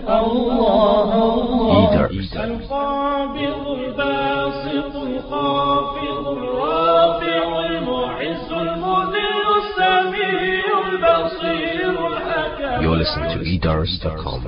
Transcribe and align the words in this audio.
الله 0.00 1.10
الله. 1.40 2.06
القابض 2.44 3.66
الباسط 3.68 4.96
الخافض 4.96 6.26
الرافع 6.28 7.66
المعز 7.66 8.52
المذل 8.52 9.44
السميع 9.62 10.64
البصير 10.92 12.06
الحكم 12.06 12.82
You're 12.84 12.98
listening 13.02 13.30
to 13.36 13.40
edars.com. 13.54 14.40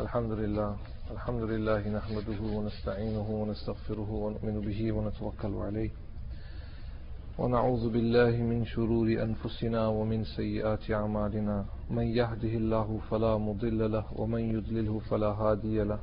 الحمد 0.00 0.32
لله 0.32 0.76
الحمد 1.10 1.42
لله 1.42 1.88
نحمده 1.88 2.40
ونستعينه 2.56 3.26
ونستغفره 3.30 4.10
ونؤمن 4.10 4.60
به 4.60 4.92
ونتوكل 4.92 5.54
عليه 5.66 5.90
ونعوذ 7.38 7.90
بالله 7.90 8.42
من 8.42 8.64
شرور 8.64 9.06
أنفسنا 9.06 9.86
ومن 9.86 10.24
سيئات 10.24 10.90
أعمالنا. 10.90 11.64
من 11.90 12.06
يهده 12.06 12.48
الله 12.48 12.98
فلا 13.10 13.38
مضل 13.38 13.92
له 13.92 14.04
ومن 14.16 14.40
يضلله 14.54 14.98
فلا 14.98 15.26
هادي 15.26 15.82
له. 15.82 15.98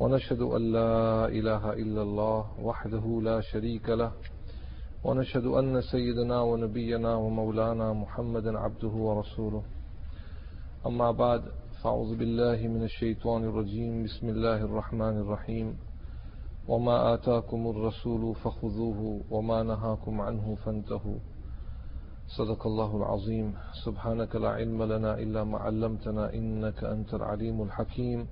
ونشهد 0.00 0.40
أن 0.40 0.72
لا 0.72 1.28
إله 1.28 1.72
إلا 1.72 2.02
الله 2.02 2.60
وحده 2.62 3.20
لا 3.22 3.40
شريك 3.40 3.88
له. 3.88 4.12
ونشهد 5.04 5.44
أن 5.44 5.80
سيدنا 5.80 6.40
ونبينا 6.40 7.14
ومولانا 7.14 7.92
محمدا 7.92 8.58
عبده 8.58 8.94
ورسوله. 9.06 9.62
أما 10.86 11.10
بعد 11.10 11.42
فأعوذ 11.82 12.16
بالله 12.16 12.68
من 12.68 12.82
الشيطان 12.82 13.44
الرجيم. 13.44 14.04
بسم 14.04 14.28
الله 14.28 14.56
الرحمن 14.56 15.16
الرحيم. 15.20 15.76
وما 16.68 17.14
آتاكم 17.14 17.66
الرسول 17.66 18.34
فخذوه 18.34 19.20
وما 19.30 19.62
نهاكم 19.62 20.20
عنه 20.20 20.54
فانتهوا. 20.64 21.18
صدق 22.28 22.66
الله 22.66 22.96
العظيم. 22.96 23.54
سبحانك 23.84 24.36
لا 24.36 24.48
علم 24.48 24.82
لنا 24.82 25.18
إلا 25.18 25.44
ما 25.44 25.58
علمتنا 25.58 26.34
إنك 26.34 26.84
أنت 26.84 27.14
العليم 27.14 27.62
الحكيم. 27.62 28.26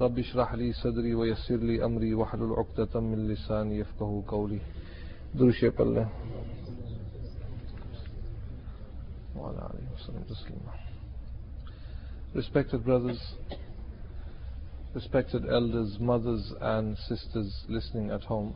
رب 0.00 0.18
اشرح 0.18 0.54
لي 0.54 0.72
صدري 0.72 1.14
ويسر 1.14 1.56
لي 1.56 1.84
أمري 1.84 2.14
واحلل 2.14 2.52
عقدة 2.52 3.00
من 3.00 3.28
لساني 3.28 3.78
يفقه 3.78 4.24
قولي. 4.28 4.60
درشي 5.34 5.68
بالله 5.70 6.08
وعلى 9.36 9.58
آله 9.58 9.88
وسلم. 9.94 10.22
تسليما 10.28 10.72
Respected 12.34 12.80
brothers, 12.86 13.22
respected 14.94 15.44
elders, 15.50 15.96
mothers 16.00 16.52
and 16.60 16.96
sisters 17.08 17.64
listening 17.68 18.10
at 18.10 18.22
home. 18.24 18.54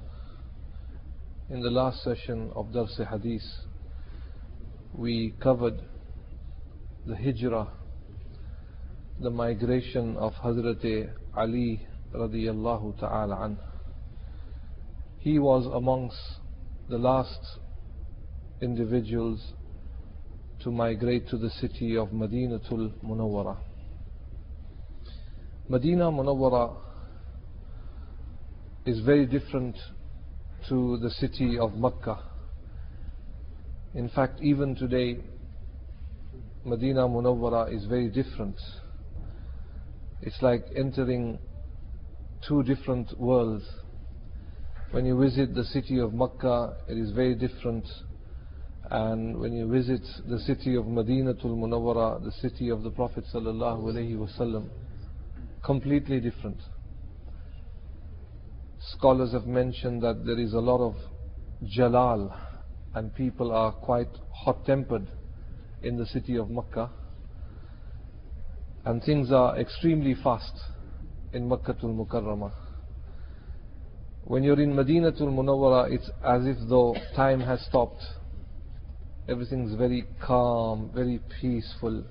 In 1.48 1.62
the 1.62 1.70
last 1.70 2.02
session 2.02 2.50
of 2.54 2.72
Dars 2.72 3.00
Hadith, 3.10 3.42
we 4.92 5.34
covered 5.42 5.80
the 7.06 7.16
hijrah, 7.16 7.68
the 9.20 9.30
migration 9.30 10.16
of 10.16 10.34
Hazrat 10.34 11.10
Ali 11.34 11.86
radiyallahu 12.14 12.98
ta'ala. 12.98 13.56
He 15.18 15.38
was 15.38 15.66
amongst 15.72 16.18
the 16.90 16.98
last 16.98 17.40
individuals 18.60 19.52
to 20.60 20.70
migrate 20.70 21.28
to 21.28 21.38
the 21.38 21.50
city 21.50 21.96
of 21.96 22.08
Madinatul 22.08 22.92
Munawwara. 23.02 23.56
Medina 25.68 26.12
Munawwara 26.12 26.76
is 28.84 29.00
very 29.00 29.26
different 29.26 29.76
to 30.68 30.96
the 30.98 31.10
city 31.10 31.58
of 31.58 31.74
Mecca. 31.74 32.20
In 33.92 34.08
fact, 34.08 34.40
even 34.40 34.76
today, 34.76 35.18
Medina 36.64 37.08
Munawwara 37.08 37.74
is 37.74 37.84
very 37.86 38.08
different. 38.08 38.54
It's 40.22 40.40
like 40.40 40.64
entering 40.76 41.40
two 42.46 42.62
different 42.62 43.18
worlds. 43.18 43.64
When 44.92 45.04
you 45.04 45.18
visit 45.18 45.52
the 45.52 45.64
city 45.64 45.98
of 45.98 46.14
Mecca, 46.14 46.76
it 46.88 46.96
is 46.96 47.10
very 47.10 47.34
different. 47.34 47.88
And 48.88 49.40
when 49.40 49.52
you 49.52 49.68
visit 49.68 50.02
the 50.28 50.38
city 50.38 50.76
of 50.76 50.84
Madinatul 50.84 51.56
Munawwara, 51.58 52.22
the 52.24 52.30
city 52.40 52.68
of 52.68 52.84
the 52.84 52.90
Prophet 52.90 53.24
sallallahu 53.34 53.82
alaihi 53.82 54.16
wasallam, 54.16 54.68
completely 55.66 56.20
different. 56.20 56.62
Scholars 58.92 59.32
have 59.32 59.46
mentioned 59.46 60.00
that 60.02 60.24
there 60.24 60.38
is 60.38 60.52
a 60.52 60.60
lot 60.60 60.80
of 60.80 60.94
jalal 61.64 62.32
and 62.94 63.12
people 63.16 63.50
are 63.50 63.72
quite 63.72 64.08
hot 64.30 64.64
tempered 64.64 65.08
in 65.82 65.98
the 65.98 66.06
city 66.06 66.36
of 66.36 66.50
Makkah 66.50 66.90
and 68.84 69.02
things 69.02 69.32
are 69.32 69.58
extremely 69.58 70.14
fast 70.22 70.52
in 71.32 71.48
Makkatul 71.48 71.92
Mukarramah. 71.96 72.52
When 74.22 74.44
you're 74.44 74.60
in 74.60 74.72
Madinatul 74.72 75.32
Munawwara, 75.34 75.92
it's 75.92 76.08
as 76.24 76.46
if 76.46 76.56
though 76.68 76.94
time 77.16 77.40
has 77.40 77.60
stopped. 77.66 78.02
Everything's 79.28 79.76
very 79.76 80.04
calm, 80.24 80.92
very 80.94 81.20
peaceful 81.40 82.04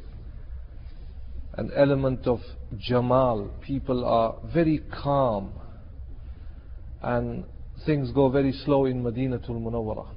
an 1.58 1.72
element 1.76 2.28
of 2.28 2.40
Jamal. 2.78 3.50
People 3.62 4.06
are 4.06 4.36
very 4.54 4.82
calm 5.04 5.54
and 7.02 7.46
things 7.86 8.12
go 8.12 8.30
very 8.30 8.52
slow 8.52 8.86
in 8.86 9.04
Madinatul 9.04 9.62
Munawwara. 9.62 10.08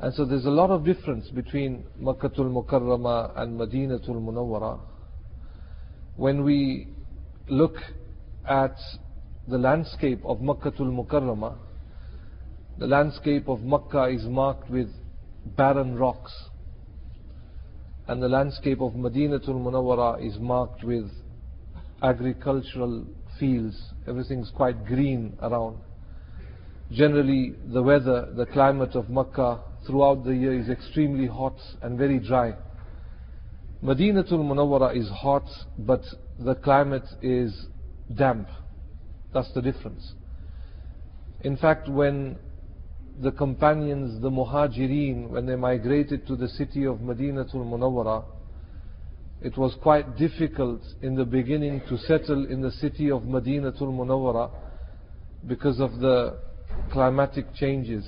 And 0.00 0.14
so 0.14 0.24
there's 0.24 0.46
a 0.46 0.50
lot 0.50 0.70
of 0.70 0.84
difference 0.84 1.28
between 1.28 1.84
Makkatul 2.00 2.50
Mukarrama 2.50 3.38
and 3.38 3.60
Madinatul 3.60 4.16
Munawwara. 4.16 4.80
When 6.16 6.44
we 6.44 6.88
look 7.48 7.74
at 8.48 8.76
the 9.48 9.58
landscape 9.58 10.20
of 10.24 10.38
Makkatul 10.38 10.90
Mukarrama, 10.90 11.56
the 12.78 12.86
landscape 12.86 13.48
of 13.48 13.60
Makkah 13.60 14.04
is 14.04 14.24
marked 14.24 14.70
with 14.70 14.88
barren 15.56 15.96
rocks 15.96 16.32
and 18.10 18.20
the 18.20 18.28
landscape 18.28 18.80
of 18.80 18.94
Madinatul 18.94 19.50
Munawwara 19.50 20.20
is 20.26 20.36
marked 20.40 20.82
with 20.82 21.08
agricultural 22.02 23.06
fields. 23.38 23.80
Everything's 24.08 24.50
quite 24.50 24.84
green 24.84 25.38
around. 25.40 25.78
Generally, 26.90 27.54
the 27.72 27.80
weather, 27.80 28.26
the 28.34 28.46
climate 28.46 28.96
of 28.96 29.08
Makkah 29.08 29.60
throughout 29.86 30.24
the 30.24 30.34
year 30.34 30.58
is 30.58 30.68
extremely 30.68 31.28
hot 31.28 31.54
and 31.82 31.96
very 31.96 32.18
dry. 32.18 32.56
Madinatul 33.80 34.42
Munawwara 34.42 34.96
is 34.96 35.08
hot, 35.10 35.46
but 35.78 36.02
the 36.40 36.56
climate 36.56 37.06
is 37.22 37.66
damp. 38.16 38.48
That's 39.32 39.52
the 39.54 39.62
difference. 39.62 40.14
In 41.42 41.56
fact, 41.56 41.88
when 41.88 42.40
the 43.20 43.32
companions, 43.32 44.20
the 44.22 44.30
muhajireen, 44.30 45.28
when 45.28 45.46
they 45.46 45.56
migrated 45.56 46.26
to 46.26 46.36
the 46.36 46.48
city 46.48 46.84
of 46.84 46.98
Madinatul 46.98 47.56
Munawwara, 47.56 48.24
it 49.42 49.56
was 49.56 49.74
quite 49.82 50.16
difficult 50.16 50.82
in 51.02 51.14
the 51.14 51.24
beginning 51.24 51.80
to 51.88 51.96
settle 51.98 52.46
in 52.46 52.60
the 52.60 52.70
city 52.72 53.10
of 53.10 53.22
Madinatul 53.22 53.92
Munawwara 53.92 54.50
because 55.46 55.80
of 55.80 55.98
the 55.98 56.38
climatic 56.92 57.52
changes. 57.54 58.06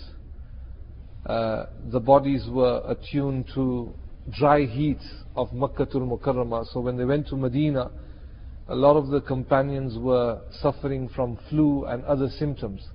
Uh, 1.25 1.67
the 1.91 2.01
bodies 2.01 2.47
were 2.49 2.83
attuned 2.87 3.49
to 3.55 3.95
dry 4.39 4.65
heat 4.65 5.01
of 5.37 5.49
Makkatul 5.51 6.07
Mukarramah. 6.07 6.67
So 6.73 6.81
when 6.81 6.97
they 6.97 7.05
went 7.05 7.29
to 7.29 7.37
Medina, 7.37 7.91
a 8.69 8.75
lot 8.75 8.97
of 8.97 9.09
the 9.09 9.21
companions 9.21 9.99
were 9.99 10.41
suffering 10.61 11.09
from 11.09 11.39
flu 11.49 11.85
and 11.85 12.05
other 12.05 12.29
symptoms. 12.29 12.87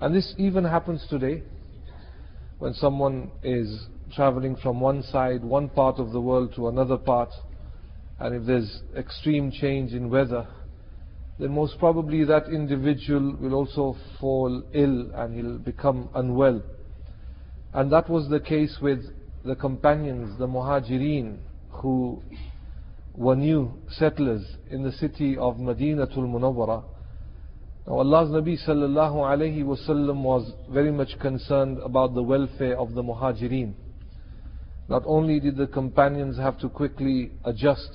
And 0.00 0.14
this 0.14 0.34
even 0.38 0.64
happens 0.64 1.06
today 1.08 1.42
when 2.58 2.74
someone 2.74 3.30
is 3.42 3.86
traveling 4.14 4.56
from 4.56 4.80
one 4.80 5.02
side, 5.02 5.44
one 5.44 5.68
part 5.68 5.98
of 5.98 6.12
the 6.12 6.20
world 6.20 6.54
to 6.56 6.68
another 6.68 6.96
part, 6.96 7.30
and 8.18 8.34
if 8.34 8.46
there's 8.46 8.82
extreme 8.96 9.50
change 9.50 9.92
in 9.92 10.08
weather, 10.08 10.46
then 11.38 11.52
most 11.52 11.78
probably 11.78 12.24
that 12.24 12.46
individual 12.46 13.36
will 13.40 13.54
also 13.54 13.96
fall 14.20 14.62
ill 14.72 15.10
and 15.14 15.34
he'll 15.34 15.58
become 15.58 16.08
unwell. 16.14 16.62
And 17.72 17.90
that 17.92 18.08
was 18.08 18.28
the 18.28 18.38
case 18.38 18.78
with 18.80 19.04
the 19.44 19.56
companions, 19.56 20.38
the 20.38 20.46
muhajireen, 20.46 21.38
who 21.70 22.22
were 23.14 23.34
new 23.34 23.72
settlers 23.90 24.44
in 24.70 24.84
the 24.84 24.92
city 24.92 25.36
of 25.36 25.56
Madinatul 25.56 26.18
Munawwara. 26.18 26.84
Now 27.86 27.98
Allah's 27.98 28.30
Nabi 28.30 28.58
sallallahu 28.66 29.16
alayhi 29.16 29.62
wasallam 29.62 30.22
was 30.22 30.50
very 30.70 30.90
much 30.90 31.18
concerned 31.20 31.78
about 31.84 32.14
the 32.14 32.22
welfare 32.22 32.78
of 32.78 32.94
the 32.94 33.02
muhajireen. 33.02 33.74
Not 34.88 35.02
only 35.04 35.38
did 35.38 35.56
the 35.56 35.66
companions 35.66 36.38
have 36.38 36.58
to 36.60 36.70
quickly 36.70 37.32
adjust 37.44 37.90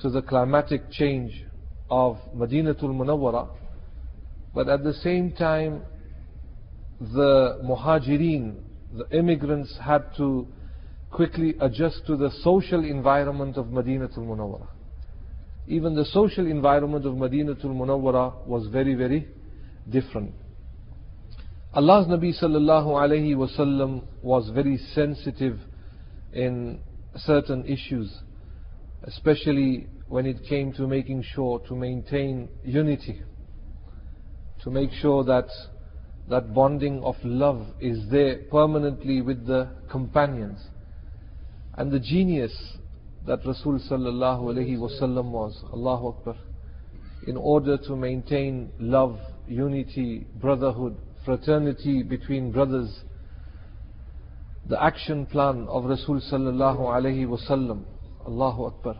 to 0.00 0.08
the 0.08 0.22
climatic 0.22 0.90
change 0.90 1.44
of 1.90 2.16
Madinatul 2.34 2.94
Munawwara, 2.94 3.48
but 4.54 4.70
at 4.70 4.82
the 4.84 4.94
same 4.94 5.32
time 5.32 5.82
the 6.98 7.60
muhajireen, 7.64 8.56
the 8.96 9.18
immigrants 9.18 9.76
had 9.82 10.04
to 10.16 10.48
quickly 11.10 11.54
adjust 11.60 12.06
to 12.06 12.16
the 12.16 12.30
social 12.42 12.84
environment 12.84 13.58
of 13.58 13.66
Madinatul 13.66 14.18
Munawwara. 14.18 14.68
Even 15.68 15.94
the 15.94 16.06
social 16.06 16.46
environment 16.46 17.04
of 17.04 17.14
Madinatul 17.14 17.66
Munawwara 17.66 18.46
was 18.46 18.66
very, 18.68 18.94
very 18.94 19.28
different. 19.90 20.34
Allah's 21.74 22.06
Nabi 22.06 22.32
sallallahu 22.42 22.86
alayhi 22.86 23.36
wasallam 23.36 24.02
was 24.22 24.48
very 24.54 24.78
sensitive 24.94 25.60
in 26.32 26.80
certain 27.16 27.66
issues, 27.66 28.10
especially 29.04 29.86
when 30.08 30.24
it 30.24 30.38
came 30.48 30.72
to 30.72 30.86
making 30.86 31.22
sure 31.34 31.58
to 31.68 31.76
maintain 31.76 32.48
unity, 32.64 33.20
to 34.62 34.70
make 34.70 34.90
sure 34.92 35.22
that 35.24 35.48
that 36.30 36.54
bonding 36.54 37.02
of 37.02 37.16
love 37.22 37.66
is 37.78 37.98
there 38.10 38.38
permanently 38.50 39.20
with 39.20 39.46
the 39.46 39.68
companions. 39.90 40.60
And 41.76 41.90
the 41.90 42.00
genius 42.00 42.52
that 43.26 43.44
Rasul 43.44 43.78
sallallahu 43.78 44.40
wasallam 44.78 45.30
was, 45.30 45.62
Allahu 45.72 46.08
Akbar, 46.08 46.36
in 47.26 47.36
order 47.36 47.76
to 47.76 47.96
maintain 47.96 48.70
love, 48.78 49.18
unity, 49.46 50.26
brotherhood, 50.40 50.96
fraternity 51.24 52.02
between 52.02 52.52
brothers, 52.52 53.00
the 54.66 54.82
action 54.82 55.26
plan 55.26 55.66
of 55.68 55.84
Rasul 55.84 56.20
sallallahu 56.20 56.80
alayhi 56.80 57.26
wasallam, 57.26 57.84
Allahu 58.26 58.64
Akbar. 58.66 58.96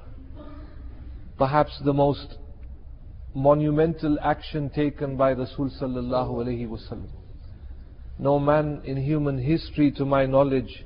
Perhaps 1.38 1.80
the 1.84 1.92
most 1.92 2.36
monumental 3.34 4.18
action 4.22 4.68
taken 4.70 5.16
by 5.16 5.32
Rasul 5.32 5.70
sallallahu 5.80 6.44
alayhi 6.44 6.68
wasallam. 6.68 7.10
No 8.18 8.38
man 8.38 8.82
in 8.84 8.96
human 8.96 9.38
history, 9.38 9.92
to 9.92 10.04
my 10.04 10.26
knowledge, 10.26 10.84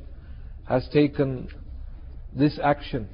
has 0.69 0.87
taken 0.93 1.49
this 2.35 2.59
action 2.63 3.09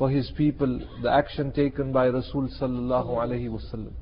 for 0.00 0.08
his 0.08 0.32
people, 0.34 0.80
the 1.02 1.12
action 1.12 1.52
taken 1.52 1.92
by 1.92 2.06
Rasul 2.08 2.48
sallallahu 2.58 3.50
wasallam. 3.50 3.92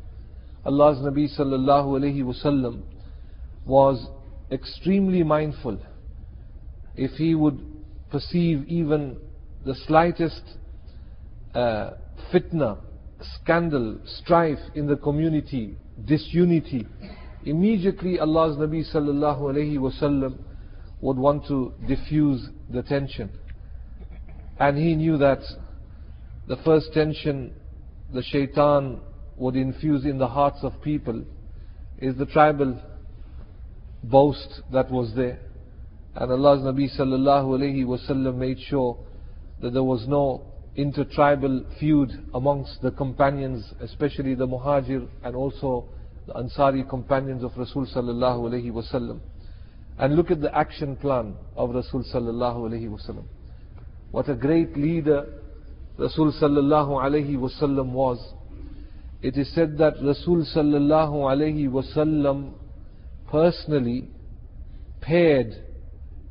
Allah's 0.65 0.99
Nabi 0.99 1.27
sallallahu 1.37 2.23
wasallam 2.23 2.83
was 3.67 4.07
extremely 4.53 5.25
mindful 5.25 5.77
if 6.95 7.11
he 7.19 7.35
would 7.35 7.59
perceive 8.13 8.65
even 8.69 9.17
the 9.67 9.75
slightest 9.89 10.41
uh, 11.57 11.91
fitna, 12.33 12.79
scandal, 13.43 13.99
strife 14.05 14.61
in 14.77 14.87
the 14.87 14.97
community, 14.99 15.77
disunity, 16.05 16.87
immediately 17.45 18.21
Allah's 18.21 18.57
Nabi 18.57 18.85
sallallahu 18.95 19.41
alayhi 19.41 19.79
wasallam 19.79 20.39
would 21.01 21.17
want 21.17 21.49
to 21.49 21.75
diffuse 21.89 22.51
the 22.71 22.85
tension. 22.85 23.31
And 24.61 24.79
he 24.79 24.95
knew 24.95 25.19
that 25.19 25.41
the 26.49 26.57
first 26.65 26.93
tension 26.95 27.53
the 28.13 28.23
shaitan 28.23 29.01
would 29.37 29.55
infuse 29.55 30.05
in 30.07 30.19
the 30.19 30.27
hearts 30.27 30.59
of 30.63 30.73
people 30.83 31.23
is 31.99 32.17
the 32.17 32.27
tribal 32.27 32.81
boast 34.03 34.63
that 34.73 34.91
was 34.91 35.13
there. 35.15 35.39
And 36.15 36.33
Allah's 36.33 36.61
Nabi 36.61 36.89
sallallahu 36.99 37.59
alayhi 37.59 37.85
wasallam 37.85 38.37
made 38.37 38.59
sure 38.61 38.99
that 39.61 39.75
there 39.75 39.83
was 39.83 40.07
no 40.09 40.43
intertribal 40.75 41.65
feud 41.79 42.11
amongst 42.33 42.81
the 42.81 42.93
companions, 42.93 43.65
especially 43.81 44.35
the 44.35 44.47
Muhajir 44.47 45.07
and 45.23 45.37
also 45.37 45.87
the 46.27 46.33
Ansari 46.33 46.89
companions 46.89 47.45
of 47.45 47.53
Rasul 47.57 47.87
sallallahu 47.87 48.51
alayhi 48.51 48.73
wasallam. 48.73 49.21
And 49.99 50.17
look 50.17 50.31
at 50.31 50.41
the 50.41 50.57
action 50.57 50.97
plan 50.97 51.35
of 51.57 51.71
Rasul 51.75 52.05
sallallahu 52.05 52.71
alayhi 52.71 52.89
wasallam. 52.89 53.25
What 54.13 54.31
a 54.31 54.35
great 54.35 54.77
leader 54.77 55.27
Rasul 55.99 56.33
sallallahu 56.33 57.37
wasallam 57.37 57.91
was. 57.91 58.19
It 59.21 59.37
is 59.37 59.53
said 59.53 59.79
that 59.79 59.95
Rasul 60.01 60.47
sallallahu 60.55 61.69
wasallam 61.69 62.53
personally 63.29 64.09
paired 65.01 65.53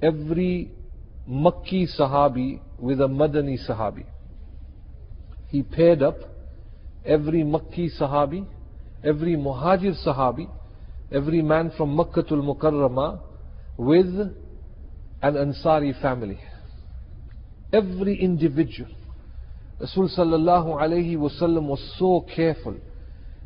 every 0.01 0.71
Makki 1.29 1.85
Sahabi 1.99 2.61
with 2.79 3.01
a 3.01 3.07
Madani 3.07 3.57
Sahabi. 3.69 4.05
He 5.49 5.63
paired 5.63 6.01
up 6.01 6.15
every 7.05 7.43
Makki 7.43 7.89
Sahabi, 7.99 8.47
every 9.03 9.35
Muhajir 9.35 9.95
Sahabi, 10.05 10.49
every 11.11 11.41
man 11.41 11.71
from 11.75 11.97
Makkatul 11.97 12.41
Mukarramah 12.41 13.19
with 13.77 14.07
an 15.21 15.33
Ansari 15.33 16.01
family. 16.01 16.39
Every 17.73 18.21
individual. 18.21 18.96
Rasul 19.79 20.09
sallallahu 20.09 20.81
alayhi 20.81 21.15
wasallam 21.17 21.67
was 21.67 21.95
so 21.99 22.25
careful. 22.35 22.75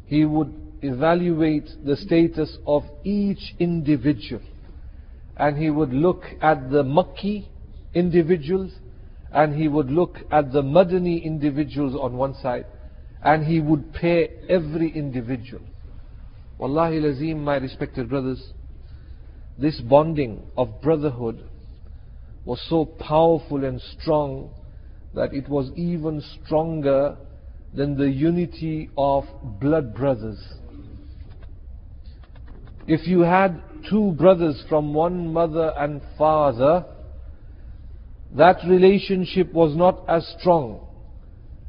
He 0.05 0.25
would 0.25 0.53
evaluate 0.81 1.69
the 1.85 1.95
status 1.95 2.57
of 2.65 2.83
each 3.03 3.55
individual. 3.59 4.41
And 5.37 5.57
he 5.57 5.69
would 5.69 5.91
look 5.93 6.23
at 6.41 6.69
the 6.69 6.83
Makki 6.83 7.47
individuals 7.93 8.71
and 9.31 9.55
he 9.55 9.67
would 9.67 9.89
look 9.89 10.17
at 10.31 10.51
the 10.51 10.61
Madani 10.61 11.23
individuals 11.23 11.95
on 11.99 12.17
one 12.17 12.35
side 12.35 12.65
and 13.23 13.45
he 13.45 13.59
would 13.59 13.93
pay 13.93 14.29
every 14.49 14.91
individual. 14.91 15.61
Wallahi 16.57 16.99
lazim, 16.99 17.37
my 17.37 17.57
respected 17.57 18.09
brothers, 18.09 18.51
this 19.57 19.79
bonding 19.81 20.43
of 20.57 20.81
brotherhood 20.81 21.43
was 22.45 22.61
so 22.67 22.85
powerful 22.85 23.63
and 23.63 23.81
strong 23.81 24.49
that 25.13 25.33
it 25.33 25.47
was 25.49 25.69
even 25.75 26.23
stronger 26.43 27.17
than 27.73 27.97
the 27.97 28.09
unity 28.09 28.89
of 28.97 29.23
blood 29.59 29.93
brothers. 29.93 30.39
If 32.87 33.07
you 33.07 33.21
had 33.21 33.61
two 33.89 34.11
brothers 34.13 34.63
from 34.67 34.93
one 34.93 35.31
mother 35.31 35.73
and 35.77 36.01
father, 36.17 36.85
that 38.35 38.57
relationship 38.67 39.51
was 39.53 39.75
not 39.75 40.03
as 40.07 40.25
strong 40.39 40.87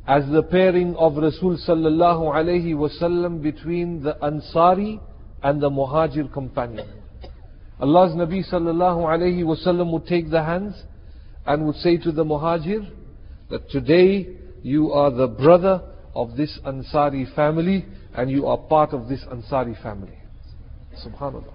as 0.06 0.25
the 0.31 0.43
pairing 0.43 0.97
of 0.97 1.17
Rasul 1.17 1.56
sallallahu 1.67 2.33
alayhi 2.35 2.75
wasallam 2.75 3.43
between 3.43 4.03
the 4.03 4.15
Ansari 4.23 5.00
and 5.43 5.61
the 5.61 5.71
Muhajir 5.71 6.33
companion. 6.33 6.88
Allah's 7.81 8.12
Nabi 8.12 8.49
sallallahu 8.49 9.05
alayhi 9.05 9.43
wasallam 9.45 9.93
would 9.93 10.06
take 10.06 10.31
the 10.31 10.43
hands 10.43 10.75
and 11.47 11.67
would 11.67 11.77
say 11.77 11.97
to 11.99 12.11
the 12.12 12.25
Muhajir 12.25 12.88
that 13.52 13.69
today 13.69 14.34
you 14.62 14.93
are 14.93 15.10
the 15.10 15.28
brother 15.28 15.82
of 16.14 16.37
this 16.37 16.58
Ansari 16.64 17.32
family 17.35 17.85
and 18.14 18.30
you 18.30 18.47
are 18.47 18.56
part 18.56 18.94
of 18.94 19.09
this 19.09 19.23
Ansari 19.30 19.80
family. 19.82 20.18
Subhanallah. 21.06 21.52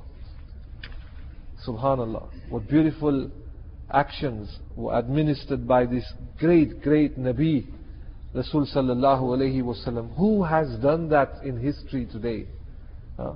Subhanallah. 1.68 2.30
What 2.52 2.68
beautiful 2.70 3.32
actions 3.92 4.60
were 4.76 4.96
administered 4.98 5.68
by 5.68 5.88
this 5.88 6.04
great, 6.38 6.84
great 6.84 7.18
Nabi, 7.18 7.68
Rasul 8.32 8.68
sallallahu 8.68 9.64
wasallam. 9.64 10.16
Who 10.18 10.44
has 10.44 10.68
done 10.80 11.10
that 11.10 11.32
in 11.44 11.60
history 11.60 12.08
today? 12.12 12.46
Uh, 13.18 13.34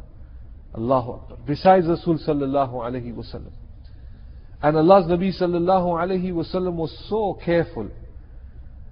Allahu 0.76 1.14
Akbar. 1.14 1.38
Besides 1.48 1.88
Rasul 1.88 2.20
sallallahu 2.20 2.74
wasallam. 3.16 3.54
And 4.62 4.78
Allah's 4.78 5.06
Nabi 5.10 5.32
sallallahu 5.42 6.00
alayhi 6.00 6.32
wasallam 6.32 6.76
was 6.76 6.96
so 7.10 7.40
careful. 7.44 7.90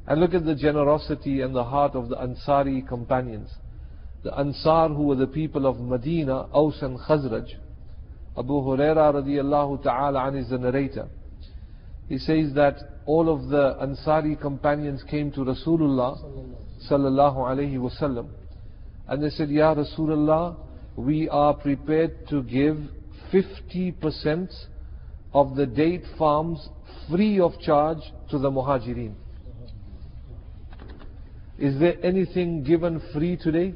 And 0.09 0.19
look 0.19 0.33
at 0.33 0.43
the 0.43 0.55
generosity 0.55 1.41
and 1.41 1.55
the 1.55 1.63
heart 1.63 1.95
of 1.95 2.09
the 2.09 2.15
Ansari 2.17 2.85
companions 2.85 3.49
the 4.23 4.37
Ansar 4.37 4.89
who 4.89 5.03
were 5.03 5.15
the 5.15 5.27
people 5.27 5.65
of 5.65 5.79
Medina, 5.79 6.47
Aus 6.53 6.81
and 6.81 6.99
Khazraj. 6.99 7.47
Abu 8.37 8.53
Huraira 8.53 9.13
radiallahu 9.13 9.81
ta'ala 9.83 10.27
an 10.27 10.35
is 10.35 10.49
the 10.49 10.57
narrator. 10.57 11.07
He 12.07 12.17
says 12.17 12.53
that 12.55 12.75
all 13.05 13.29
of 13.33 13.49
the 13.49 13.77
Ansari 13.81 14.39
companions 14.39 15.03
came 15.09 15.31
to 15.31 15.39
Rasulullah 15.41 16.19
sallallahu 16.89 17.37
alayhi 17.37 17.77
wasallam 17.77 18.29
and 19.07 19.23
they 19.23 19.29
said, 19.29 19.49
Ya 19.49 19.73
Rasulullah, 19.73 20.55
we 20.95 21.29
are 21.29 21.53
prepared 21.53 22.27
to 22.29 22.43
give 22.43 22.77
50% 23.33 24.49
of 25.33 25.55
the 25.55 25.65
date 25.65 26.03
farms 26.17 26.67
free 27.09 27.39
of 27.39 27.53
charge 27.59 27.99
to 28.29 28.37
the 28.37 28.49
Muhajirin. 28.51 29.13
Is 31.59 31.77
there 31.79 31.95
anything 32.03 32.63
given 32.63 33.01
free 33.13 33.35
today? 33.35 33.73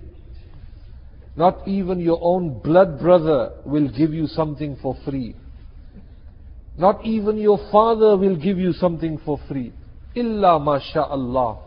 Not 1.36 1.68
even 1.68 2.00
your 2.00 2.20
own 2.22 2.60
blood 2.60 3.00
brother 3.00 3.52
will 3.66 3.90
give 3.90 4.14
you 4.14 4.28
something 4.28 4.78
for 4.82 4.96
free. 5.04 5.36
Not 6.78 7.06
even 7.06 7.38
your 7.38 7.60
father 7.72 8.16
will 8.18 8.38
give 8.38 8.58
you 8.58 8.72
something 8.72 9.20
for 9.26 9.38
free. 9.50 9.74
Illa 10.16 10.60
masha'Allah. 10.60 11.58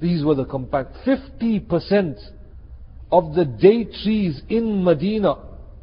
These 0.00 0.24
were 0.24 0.34
the 0.34 0.44
compact. 0.44 0.94
50% 1.06 2.18
of 3.10 3.34
the 3.34 3.44
date 3.44 3.92
trees 4.04 4.42
in 4.50 4.84
Medina, 4.84 5.34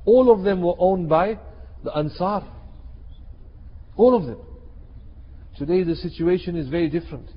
all 0.06 0.32
of 0.32 0.44
them 0.44 0.62
were 0.62 0.76
owned 0.78 1.10
by 1.10 1.40
the 1.84 1.92
Ansar. 1.92 2.44
All 3.98 4.16
of 4.16 4.26
them. 4.26 4.38
Today 5.58 5.84
the 5.84 5.96
situation 5.96 6.56
is 6.56 6.68
very 6.68 6.90
different. 6.90 7.30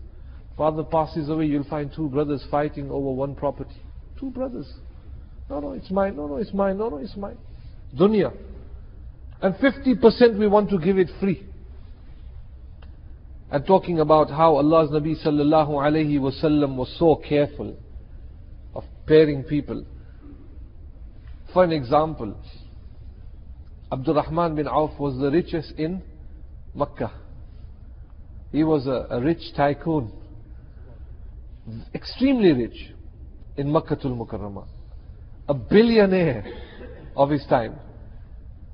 Father 0.59 0.83
passes 0.83 1.29
away, 1.29 1.47
you'll 1.47 1.63
find 1.63 1.93
two 1.95 2.09
brothers 2.09 2.45
fighting 2.51 2.91
over 2.91 3.13
one 3.13 3.37
property. 3.37 3.81
Two 4.19 4.31
brothers. 4.31 4.69
No, 5.49 5.61
no, 5.61 5.73
it's 5.73 5.89
mine. 5.89 6.17
No, 6.17 6.27
no, 6.27 6.37
it's 6.37 6.53
mine. 6.53 6.77
No, 6.77 6.89
no, 6.89 6.97
it's 6.97 7.17
mine. 7.17 7.39
Dunya. 7.97 8.37
And 9.41 9.55
50% 9.55 10.37
we 10.37 10.49
want 10.49 10.69
to 10.71 10.79
give 10.79 10.99
it 10.99 11.09
free. 11.21 11.47
And 13.53 13.65
talking 13.65 14.01
about 14.01 14.31
how 14.31 14.57
Allah's 14.57 14.91
Nabi 14.91 15.15
sallallahu 15.25 15.71
alayhi 15.71 16.19
wasallam 16.19 16.77
was 16.77 16.93
so 16.99 17.15
careful 17.17 17.77
of 18.75 18.83
pairing 19.07 19.45
people. 19.45 19.87
For 21.55 21.63
an 21.63 21.71
example, 21.71 22.37
Abdul 23.93 24.17
Rahman 24.17 24.57
bin 24.57 24.67
Auf 24.67 24.99
was 24.99 25.19
the 25.19 25.31
richest 25.31 25.73
in 25.79 26.03
Makkah. 26.75 27.13
He 28.51 28.65
was 28.65 28.87
a, 28.87 29.07
a 29.09 29.21
rich 29.21 29.55
tycoon, 29.57 30.13
extremely 31.95 32.53
rich 32.53 32.93
in 33.57 33.69
Makkatul 33.69 34.17
Mukarramah, 34.17 34.67
a 35.49 35.55
billionaire 35.55 36.45
of 37.17 37.31
his 37.31 37.45
time. 37.47 37.77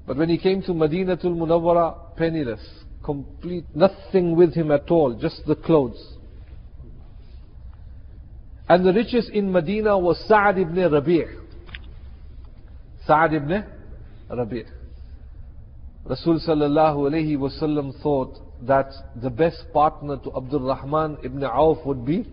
But 0.06 0.16
when 0.18 0.28
he 0.28 0.38
came 0.38 0.62
to 0.62 0.72
Madinatul 0.72 1.34
Munawwara, 1.36 2.16
penniless, 2.16 2.60
complete, 3.02 3.64
nothing 3.74 4.36
with 4.36 4.54
him 4.54 4.70
at 4.70 4.90
all, 4.90 5.14
just 5.14 5.42
the 5.46 5.56
clothes. 5.56 6.16
And 8.68 8.84
the 8.84 8.92
richest 8.92 9.30
in 9.30 9.52
Medina 9.52 9.98
was 9.98 10.22
Sa'ad 10.26 10.58
ibn 10.58 10.76
Rabi'. 10.76 11.24
Sa'ad 13.06 13.34
ibn 13.34 13.64
Rabi'. 14.30 14.64
Rasul 16.06 16.38
sallallahu 16.38 17.10
alayhi 17.10 17.36
wasallam 17.36 17.98
thought 18.02 18.36
that 18.66 18.90
the 19.22 19.30
best 19.30 19.64
partner 19.72 20.18
to 20.18 20.34
Abdul 20.36 20.60
Rahman 20.60 21.18
ibn 21.24 21.42
Auf 21.44 21.78
would 21.86 22.04
be 22.04 22.26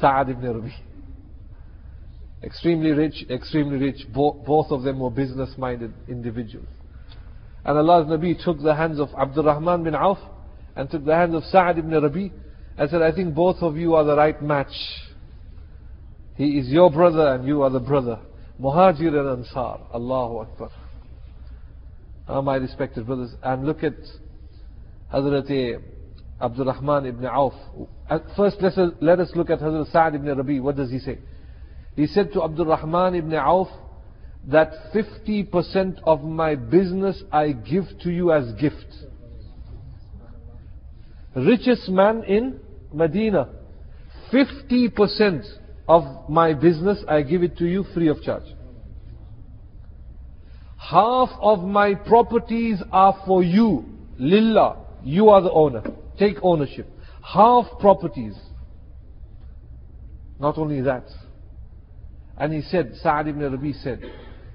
Sa'ad 0.00 0.30
ibn 0.30 0.42
Rabi'. 0.44 0.74
Extremely 2.42 2.92
rich, 2.92 3.26
extremely 3.28 3.76
rich. 3.76 4.06
Bo- 4.14 4.42
both 4.46 4.70
of 4.70 4.82
them 4.82 5.00
were 5.00 5.10
business 5.10 5.50
minded 5.58 5.92
individuals. 6.08 6.68
And 7.64 7.76
Allah's 7.76 8.06
Nabi 8.06 8.42
took 8.42 8.62
the 8.62 8.74
hands 8.74 8.98
of 8.98 9.08
Abdul 9.18 9.44
Rahman 9.44 9.84
bin 9.84 9.94
Auf 9.94 10.18
and 10.74 10.90
took 10.90 11.04
the 11.04 11.14
hands 11.14 11.34
of 11.34 11.44
Sa'ad 11.44 11.78
ibn 11.78 11.90
Rabi 11.90 12.32
and 12.78 12.90
said, 12.90 13.02
I 13.02 13.12
think 13.12 13.34
both 13.34 13.56
of 13.60 13.76
you 13.76 13.94
are 13.94 14.04
the 14.04 14.16
right 14.16 14.40
match. 14.40 14.72
He 16.36 16.58
is 16.58 16.68
your 16.68 16.90
brother 16.90 17.34
and 17.34 17.46
you 17.46 17.62
are 17.62 17.70
the 17.70 17.80
brother. 17.80 18.18
Muhajir 18.58 19.08
and 19.08 19.44
Ansar. 19.44 19.80
Allahu 19.92 20.38
Akbar. 20.38 20.70
Oh, 22.28 22.40
my 22.40 22.56
respected 22.56 23.06
brothers. 23.06 23.34
And 23.42 23.66
look 23.66 23.82
at 23.82 23.96
Hazrat 25.12 25.50
eh, 25.50 25.78
Abdul 26.40 26.66
Rahman 26.66 27.06
ibn 27.06 27.26
Auf. 27.26 27.52
First, 28.36 28.56
let 28.60 28.76
us, 28.78 28.92
let 29.00 29.20
us 29.20 29.30
look 29.34 29.50
at 29.50 29.60
Hazrat 29.60 29.92
Sa'ad 29.92 30.14
ibn 30.14 30.36
Rabi. 30.36 30.60
What 30.60 30.76
does 30.76 30.90
he 30.90 30.98
say? 30.98 31.18
He 31.96 32.06
said 32.06 32.32
to 32.32 32.42
Abdul 32.42 32.66
Rahman 32.66 33.14
ibn 33.14 33.34
Auf, 33.34 33.68
that 34.48 34.72
50% 34.94 36.00
of 36.04 36.22
my 36.22 36.54
business 36.54 37.22
I 37.30 37.52
give 37.52 37.84
to 38.02 38.10
you 38.10 38.32
as 38.32 38.52
gift. 38.54 38.86
Richest 41.36 41.88
man 41.90 42.24
in 42.24 42.60
Medina. 42.92 43.48
50% 44.32 45.44
of 45.86 46.28
my 46.28 46.54
business 46.54 47.04
I 47.06 47.22
give 47.22 47.42
it 47.42 47.58
to 47.58 47.66
you 47.66 47.84
free 47.94 48.08
of 48.08 48.22
charge. 48.22 48.44
Half 50.78 51.28
of 51.40 51.60
my 51.60 51.94
properties 51.94 52.82
are 52.90 53.22
for 53.26 53.42
you. 53.42 53.84
Lillah. 54.18 54.86
You 55.02 55.28
are 55.28 55.42
the 55.42 55.52
owner. 55.52 55.82
Take 56.20 56.36
ownership. 56.42 56.86
Half 57.22 57.66
properties. 57.80 58.34
Not 60.38 60.58
only 60.58 60.82
that. 60.82 61.06
And 62.36 62.52
he 62.52 62.60
said, 62.60 62.92
Sa'ad 63.02 63.28
ibn 63.28 63.40
Rabi 63.40 63.72
said, 63.72 64.02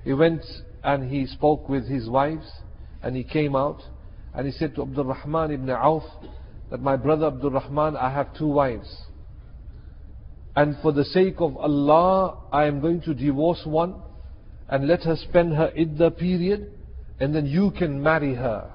he 0.03 0.13
went 0.13 0.43
and 0.83 1.09
he 1.09 1.25
spoke 1.25 1.67
with 1.67 1.87
his 1.87 2.07
wives 2.07 2.47
and 3.01 3.15
he 3.15 3.23
came 3.23 3.55
out 3.55 3.81
and 4.35 4.45
he 4.45 4.51
said 4.51 4.75
to 4.75 4.83
Abdul 4.83 5.05
Rahman 5.05 5.51
ibn 5.51 5.69
Auf 5.71 6.03
that 6.69 6.81
my 6.81 6.95
brother 6.95 7.27
Abdul 7.27 7.51
Rahman, 7.51 7.97
I 7.97 8.11
have 8.11 8.37
two 8.37 8.47
wives. 8.47 8.95
And 10.55 10.77
for 10.83 10.91
the 10.91 11.05
sake 11.05 11.35
of 11.39 11.57
Allah, 11.57 12.37
I 12.51 12.65
am 12.65 12.79
going 12.79 13.01
to 13.01 13.15
divorce 13.15 13.61
one 13.65 13.95
and 14.69 14.87
let 14.87 15.03
her 15.03 15.15
spend 15.15 15.55
her 15.55 15.71
idda 15.75 16.15
period 16.17 16.71
and 17.19 17.33
then 17.33 17.47
you 17.47 17.71
can 17.71 18.03
marry 18.03 18.35
her 18.35 18.71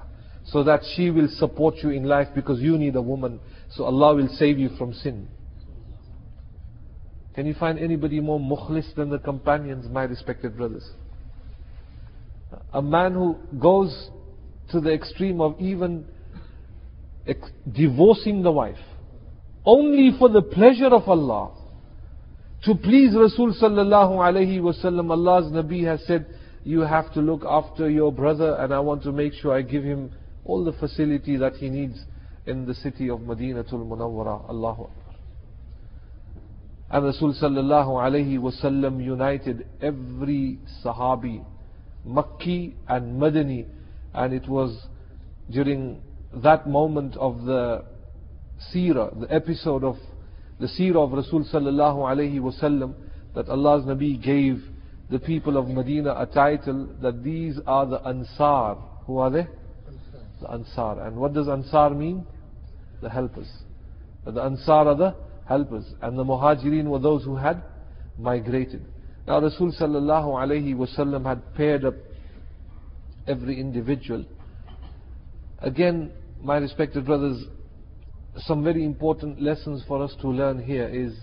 so 0.51 0.63
that 0.63 0.81
she 0.95 1.09
will 1.09 1.27
support 1.29 1.75
you 1.83 1.89
in 1.91 2.03
life 2.03 2.27
because 2.35 2.59
you 2.59 2.77
need 2.77 2.95
a 2.95 3.01
woman 3.01 3.39
so 3.69 3.85
Allah 3.85 4.15
will 4.15 4.29
save 4.29 4.59
you 4.59 4.69
from 4.77 4.93
sin. 4.93 5.27
Can 7.35 7.45
you 7.45 7.53
find 7.53 7.79
anybody 7.79 8.19
more 8.19 8.39
mukhlis 8.39 8.93
than 8.95 9.09
the 9.09 9.19
companions, 9.19 9.87
my 9.89 10.03
respected 10.03 10.57
brothers? 10.57 10.83
a 12.73 12.81
man 12.81 13.13
who 13.13 13.37
goes 13.59 14.09
to 14.71 14.79
the 14.79 14.91
extreme 14.91 15.41
of 15.41 15.59
even 15.59 16.05
divorcing 17.71 18.41
the 18.41 18.51
wife 18.51 18.77
only 19.65 20.11
for 20.17 20.29
the 20.29 20.41
pleasure 20.41 20.87
of 20.87 21.07
Allah 21.07 21.51
to 22.63 22.75
please 22.75 23.15
Rasul 23.15 23.53
sallallahu 23.53 24.17
alaihi 24.17 24.59
wasallam 24.59 25.11
Allah's 25.11 25.51
Nabi 25.51 25.85
has 25.85 26.03
said 26.05 26.25
you 26.63 26.81
have 26.81 27.13
to 27.13 27.21
look 27.21 27.43
after 27.47 27.89
your 27.89 28.11
brother 28.11 28.55
and 28.59 28.73
I 28.73 28.79
want 28.79 29.03
to 29.03 29.11
make 29.11 29.33
sure 29.33 29.53
I 29.53 29.61
give 29.61 29.83
him 29.83 30.11
all 30.45 30.63
the 30.63 30.73
facility 30.73 31.37
that 31.37 31.55
he 31.55 31.69
needs 31.69 31.97
in 32.45 32.65
the 32.65 32.73
city 32.73 33.09
of 33.09 33.19
Madinatul 33.19 33.85
Munawwara 33.87 34.49
Allahu 34.49 34.83
Akbar 34.83 35.01
and 36.91 37.05
Rasul 37.05 37.33
sallallahu 37.33 37.87
alaihi 38.03 38.37
wasallam 38.37 39.03
united 39.03 39.65
every 39.81 40.59
sahabi 40.83 41.43
Makki 42.05 42.73
and 42.87 43.21
Madani. 43.21 43.65
And 44.13 44.33
it 44.33 44.47
was 44.47 44.77
during 45.49 46.01
that 46.33 46.67
moment 46.67 47.15
of 47.15 47.45
the 47.45 47.85
seerah, 48.73 49.21
the 49.21 49.33
episode 49.33 49.85
of 49.85 49.95
the 50.59 50.67
seerah 50.67 51.05
of 51.05 51.13
Rasul 51.13 51.45
sallallahu 51.45 51.97
alayhi 51.97 52.39
wasallam, 52.39 52.93
that 53.35 53.47
Allah's 53.47 53.85
Nabi 53.85 54.21
gave 54.21 54.61
the 55.09 55.19
people 55.19 55.55
of 55.55 55.69
Medina 55.69 56.13
a 56.17 56.25
title 56.25 56.89
that 57.01 57.23
these 57.23 57.57
are 57.65 57.85
the 57.85 58.05
Ansar. 58.05 58.75
Who 59.05 59.17
are 59.19 59.29
they? 59.29 59.47
The 60.41 60.51
Ansar. 60.51 61.05
And 61.05 61.15
what 61.15 61.33
does 61.33 61.47
Ansar 61.47 61.91
mean? 61.91 62.25
The 63.01 63.09
helpers. 63.09 63.49
The 64.25 64.41
Ansar 64.41 64.71
are 64.87 64.95
the 64.95 65.15
helpers. 65.47 65.85
And 66.01 66.17
the 66.17 66.23
Muhajirin 66.23 66.85
were 66.85 66.99
those 66.99 67.23
who 67.23 67.35
had 67.35 67.63
migrated. 68.17 68.85
Now 69.27 69.39
Rasul 69.39 69.71
sallallahu 69.71 70.27
alayhi 70.33 70.75
wasallam 70.75 71.25
had 71.25 71.53
paired 71.55 71.85
up 71.85 71.93
every 73.27 73.59
individual. 73.59 74.25
Again, 75.59 76.11
my 76.41 76.57
respected 76.57 77.05
brothers, 77.05 77.43
some 78.37 78.63
very 78.63 78.83
important 78.83 79.41
lessons 79.41 79.83
for 79.87 80.03
us 80.03 80.15
to 80.21 80.27
learn 80.27 80.63
here 80.63 80.87
is 80.87 81.13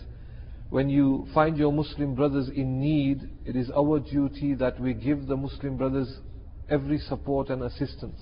when 0.70 0.88
you 0.88 1.26
find 1.34 1.56
your 1.56 1.72
Muslim 1.72 2.14
brothers 2.14 2.50
in 2.54 2.78
need, 2.78 3.22
it 3.44 3.56
is 3.56 3.70
our 3.76 3.98
duty 3.98 4.54
that 4.54 4.78
we 4.78 4.94
give 4.94 5.26
the 5.26 5.36
Muslim 5.36 5.76
brothers 5.76 6.20
every 6.68 6.98
support 6.98 7.48
and 7.48 7.62
assistance. 7.62 8.20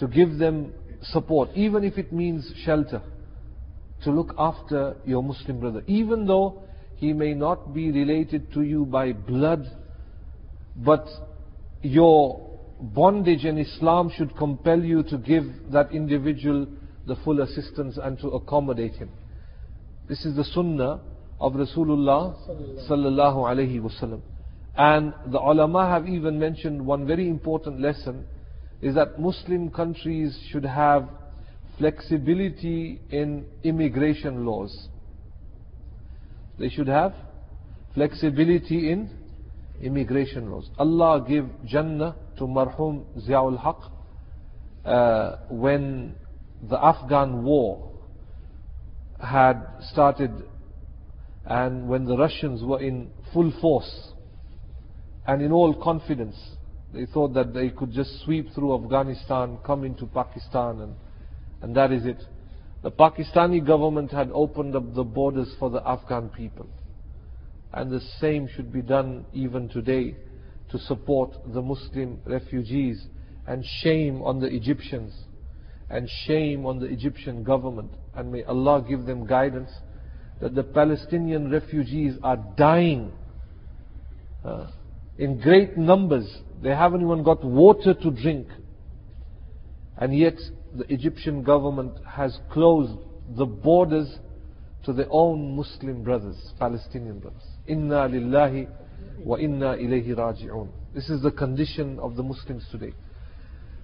To 0.00 0.08
give 0.08 0.38
them 0.38 0.72
support, 1.02 1.50
even 1.54 1.84
if 1.84 1.98
it 1.98 2.12
means 2.12 2.50
shelter. 2.64 3.02
To 4.04 4.10
look 4.10 4.34
after 4.38 4.96
your 5.04 5.22
Muslim 5.22 5.60
brother. 5.60 5.82
Even 5.86 6.26
though 6.26 6.62
he 6.96 7.12
may 7.12 7.34
not 7.34 7.74
be 7.74 7.90
related 7.90 8.52
to 8.54 8.62
you 8.62 8.84
by 8.86 9.12
blood, 9.12 9.64
but 10.76 11.06
your 11.82 12.40
bondage 12.80 13.44
in 13.44 13.58
Islam 13.58 14.10
should 14.16 14.36
compel 14.36 14.82
you 14.82 15.02
to 15.04 15.18
give 15.18 15.44
that 15.72 15.92
individual 15.92 16.66
the 17.06 17.16
full 17.16 17.40
assistance 17.42 17.98
and 18.02 18.18
to 18.18 18.28
accommodate 18.28 18.94
him. 18.94 19.10
This 20.08 20.24
is 20.24 20.36
the 20.36 20.44
sunnah 20.44 21.00
of 21.40 21.52
Rasulullah 21.52 22.36
sallallahu 22.88 23.36
alaihi 23.36 23.80
wasallam. 23.80 24.20
And 24.76 25.14
the 25.26 25.38
ulama 25.38 25.88
have 25.88 26.08
even 26.08 26.38
mentioned 26.38 26.84
one 26.84 27.06
very 27.06 27.28
important 27.28 27.80
lesson 27.80 28.26
is 28.84 28.94
that 28.96 29.18
Muslim 29.18 29.70
countries 29.70 30.38
should 30.50 30.66
have 30.66 31.08
flexibility 31.78 33.00
in 33.10 33.46
immigration 33.62 34.44
laws. 34.44 34.88
They 36.58 36.68
should 36.68 36.88
have 36.88 37.14
flexibility 37.94 38.90
in 38.92 39.08
immigration 39.80 40.50
laws. 40.50 40.68
Allah 40.78 41.24
gave 41.26 41.48
Jannah 41.64 42.14
to 42.36 42.44
Marhum 42.44 43.06
Ziaul 43.26 43.58
Haq 43.58 43.90
uh, 44.84 45.36
when 45.48 46.14
the 46.68 46.76
Afghan 46.76 47.42
war 47.42 47.90
had 49.18 49.62
started 49.92 50.30
and 51.46 51.88
when 51.88 52.04
the 52.04 52.18
Russians 52.18 52.62
were 52.62 52.82
in 52.82 53.10
full 53.32 53.50
force 53.62 54.12
and 55.26 55.40
in 55.40 55.52
all 55.52 55.72
confidence 55.82 56.36
They 56.94 57.06
thought 57.06 57.34
that 57.34 57.52
they 57.52 57.70
could 57.70 57.90
just 57.90 58.22
sweep 58.24 58.54
through 58.54 58.84
Afghanistan, 58.84 59.58
come 59.66 59.82
into 59.82 60.06
Pakistan, 60.06 60.80
and, 60.80 60.94
and 61.60 61.76
that 61.76 61.90
is 61.90 62.06
it. 62.06 62.22
The 62.84 62.92
Pakistani 62.92 63.66
government 63.66 64.12
had 64.12 64.30
opened 64.32 64.76
up 64.76 64.94
the 64.94 65.02
borders 65.02 65.52
for 65.58 65.70
the 65.70 65.82
Afghan 65.84 66.28
people. 66.28 66.68
And 67.72 67.90
the 67.90 68.00
same 68.20 68.46
should 68.54 68.72
be 68.72 68.80
done 68.80 69.26
even 69.32 69.68
today 69.68 70.14
to 70.70 70.78
support 70.78 71.32
the 71.52 71.62
Muslim 71.62 72.20
refugees. 72.26 73.04
And 73.48 73.64
shame 73.82 74.22
on 74.22 74.38
the 74.38 74.46
Egyptians. 74.46 75.12
And 75.90 76.08
shame 76.26 76.64
on 76.64 76.78
the 76.78 76.86
Egyptian 76.86 77.42
government. 77.42 77.90
And 78.14 78.30
may 78.30 78.44
Allah 78.44 78.84
give 78.88 79.04
them 79.04 79.26
guidance 79.26 79.70
that 80.40 80.54
the 80.54 80.62
Palestinian 80.62 81.50
refugees 81.50 82.14
are 82.22 82.36
dying 82.56 83.12
uh, 84.44 84.66
in 85.18 85.40
great 85.40 85.76
numbers. 85.76 86.26
They 86.62 86.70
haven't 86.70 87.02
even 87.02 87.22
got 87.22 87.44
water 87.44 87.94
to 87.94 88.10
drink. 88.10 88.48
And 89.96 90.16
yet 90.16 90.34
the 90.74 90.92
Egyptian 90.92 91.42
government 91.42 91.92
has 92.06 92.38
closed 92.50 92.98
the 93.36 93.46
borders 93.46 94.18
to 94.84 94.92
their 94.92 95.06
own 95.10 95.56
Muslim 95.56 96.02
brothers, 96.02 96.36
Palestinian 96.58 97.20
brothers. 97.20 97.42
Inna 97.66 98.08
lillahi 98.08 98.68
wa 99.20 99.36
inna 99.36 99.76
ilayhi 99.76 100.14
raji'un. 100.14 100.68
This 100.94 101.08
is 101.08 101.22
the 101.22 101.30
condition 101.30 101.98
of 102.00 102.16
the 102.16 102.22
Muslims 102.22 102.64
today. 102.70 102.92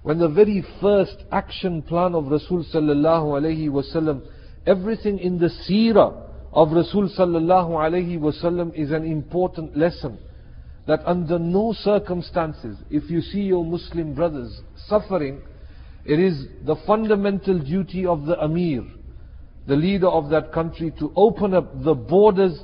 When 0.03 0.19
the 0.19 0.29
very 0.29 0.65
first 0.81 1.15
action 1.31 1.81
plan 1.81 2.13
of 2.13 2.25
Rasul 2.25 2.65
sallallahu 2.73 3.39
alayhi 3.39 3.69
wasallam, 3.69 4.27
everything 4.65 5.19
in 5.19 5.39
the 5.39 5.49
seerah 5.69 6.29
of 6.51 6.71
Rasul 6.71 7.09
sallallahu 7.17 7.69
alayhi 7.69 8.19
wasallam 8.19 8.75
is 8.75 8.91
an 8.91 9.05
important 9.05 9.77
lesson 9.77 10.19
that 10.87 11.01
under 11.05 11.37
no 11.37 11.73
circumstances, 11.73 12.77
if 12.89 13.09
you 13.09 13.21
see 13.21 13.41
your 13.41 13.63
Muslim 13.63 14.13
brothers 14.13 14.61
suffering, 14.87 15.41
it 16.05 16.19
is 16.19 16.45
the 16.65 16.75
fundamental 16.87 17.59
duty 17.59 18.05
of 18.05 18.25
the 18.25 18.39
Amir, 18.41 18.83
the 19.67 19.75
leader 19.75 20.07
of 20.07 20.29
that 20.29 20.51
country, 20.51 20.91
to 20.99 21.13
open 21.15 21.53
up 21.53 21.83
the 21.83 21.93
borders 21.93 22.59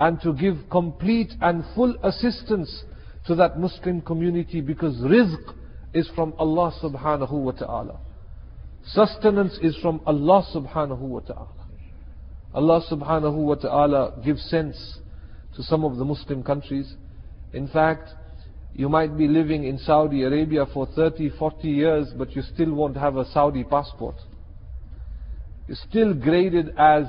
and 0.00 0.20
to 0.22 0.32
give 0.32 0.56
complete 0.70 1.32
and 1.40 1.64
full 1.74 1.94
assistance 2.02 2.84
to 3.26 3.34
that 3.34 3.58
Muslim 3.58 4.00
community 4.00 4.60
because 4.60 4.96
rizq 4.98 5.54
is 5.92 6.08
from 6.14 6.32
Allah 6.38 6.72
subhanahu 6.82 7.32
wa 7.32 7.52
ta'ala. 7.52 8.00
Sustenance 8.86 9.58
is 9.60 9.76
from 9.82 10.00
Allah 10.06 10.46
subhanahu 10.54 11.00
wa 11.00 11.20
ta'ala. 11.20 11.48
Allah 12.54 12.82
subhanahu 12.90 13.34
wa 13.34 13.54
ta'ala 13.54 14.14
gives 14.24 14.42
sense 14.44 14.98
to 15.56 15.62
some 15.62 15.84
of 15.84 15.96
the 15.96 16.04
Muslim 16.04 16.42
countries. 16.42 16.94
In 17.52 17.68
fact, 17.68 18.10
you 18.74 18.88
might 18.88 19.16
be 19.16 19.26
living 19.26 19.64
in 19.64 19.78
Saudi 19.78 20.22
Arabia 20.22 20.66
for 20.72 20.86
30, 20.86 21.30
40 21.38 21.68
years, 21.68 22.08
but 22.16 22.34
you 22.36 22.42
still 22.42 22.72
won't 22.72 22.96
have 22.96 23.16
a 23.16 23.24
Saudi 23.32 23.64
passport. 23.64 24.16
You're 25.66 25.78
still 25.88 26.14
graded 26.14 26.70
as 26.78 27.04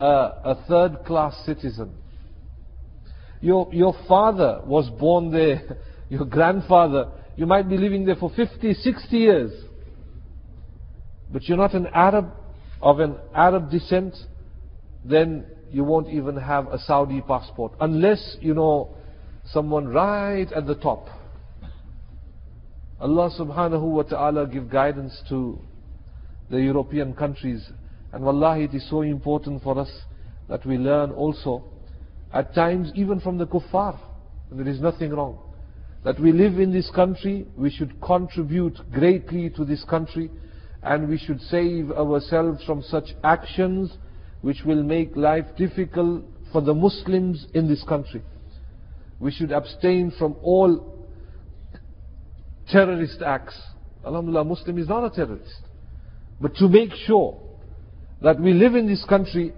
a, 0.00 0.04
a 0.06 0.64
third 0.68 1.04
class 1.04 1.34
citizen. 1.46 1.94
Your, 3.40 3.68
your 3.72 3.94
father 4.08 4.60
was 4.64 4.88
born 4.98 5.30
there, 5.30 5.78
your 6.08 6.24
grandfather, 6.24 7.10
you 7.36 7.46
might 7.46 7.68
be 7.68 7.76
living 7.76 8.04
there 8.04 8.16
for 8.16 8.30
50, 8.30 8.74
60 8.74 9.16
years. 9.16 9.52
But 11.30 11.44
you're 11.44 11.58
not 11.58 11.74
an 11.74 11.88
Arab 11.92 12.30
of 12.80 13.00
an 13.00 13.16
Arab 13.34 13.70
descent, 13.70 14.14
then 15.04 15.46
you 15.70 15.84
won't 15.84 16.08
even 16.08 16.36
have 16.36 16.68
a 16.68 16.78
Saudi 16.78 17.20
passport. 17.20 17.72
Unless, 17.80 18.36
you 18.40 18.54
know, 18.54 18.94
someone 19.52 19.88
right 19.88 20.50
at 20.52 20.66
the 20.66 20.74
top. 20.74 21.08
Allah 23.00 23.30
subhanahu 23.38 23.82
wa 23.82 24.02
ta'ala 24.02 24.46
give 24.46 24.70
guidance 24.70 25.20
to 25.28 25.58
the 26.50 26.60
European 26.60 27.14
countries. 27.14 27.68
And 28.12 28.24
wallahi 28.24 28.64
it 28.64 28.74
is 28.74 28.88
so 28.88 29.02
important 29.02 29.62
for 29.62 29.78
us 29.78 29.90
that 30.48 30.64
we 30.64 30.76
learn 30.76 31.10
also, 31.10 31.64
at 32.32 32.54
times 32.54 32.90
even 32.94 33.20
from 33.20 33.38
the 33.38 33.46
kuffar, 33.46 33.98
there 34.50 34.68
is 34.68 34.80
nothing 34.80 35.10
wrong. 35.10 35.38
That 36.04 36.20
we 36.20 36.32
live 36.32 36.58
in 36.58 36.72
this 36.72 36.90
country, 36.94 37.46
we 37.56 37.70
should 37.70 38.00
contribute 38.00 38.78
greatly 38.92 39.50
to 39.50 39.64
this 39.64 39.84
country, 39.84 40.30
and 40.82 41.08
we 41.08 41.18
should 41.18 41.40
save 41.40 41.90
ourselves 41.92 42.62
from 42.64 42.82
such 42.82 43.08
actions 43.24 43.92
which 44.42 44.62
will 44.64 44.82
make 44.82 45.16
life 45.16 45.46
difficult 45.56 46.24
for 46.52 46.60
the 46.60 46.74
Muslims 46.74 47.46
in 47.54 47.66
this 47.66 47.82
country. 47.84 48.22
We 49.18 49.30
should 49.30 49.52
abstain 49.52 50.12
from 50.18 50.36
all 50.42 51.06
terrorist 52.70 53.22
acts. 53.22 53.58
Alhamdulillah, 54.04 54.44
Muslim 54.44 54.78
is 54.78 54.88
not 54.88 55.04
a 55.04 55.10
terrorist. 55.10 55.60
But 56.40 56.54
to 56.56 56.68
make 56.68 56.92
sure 57.06 57.40
that 58.22 58.40
we 58.40 58.52
live 58.52 58.74
in 58.74 58.86
this 58.86 59.04
country 59.04 59.52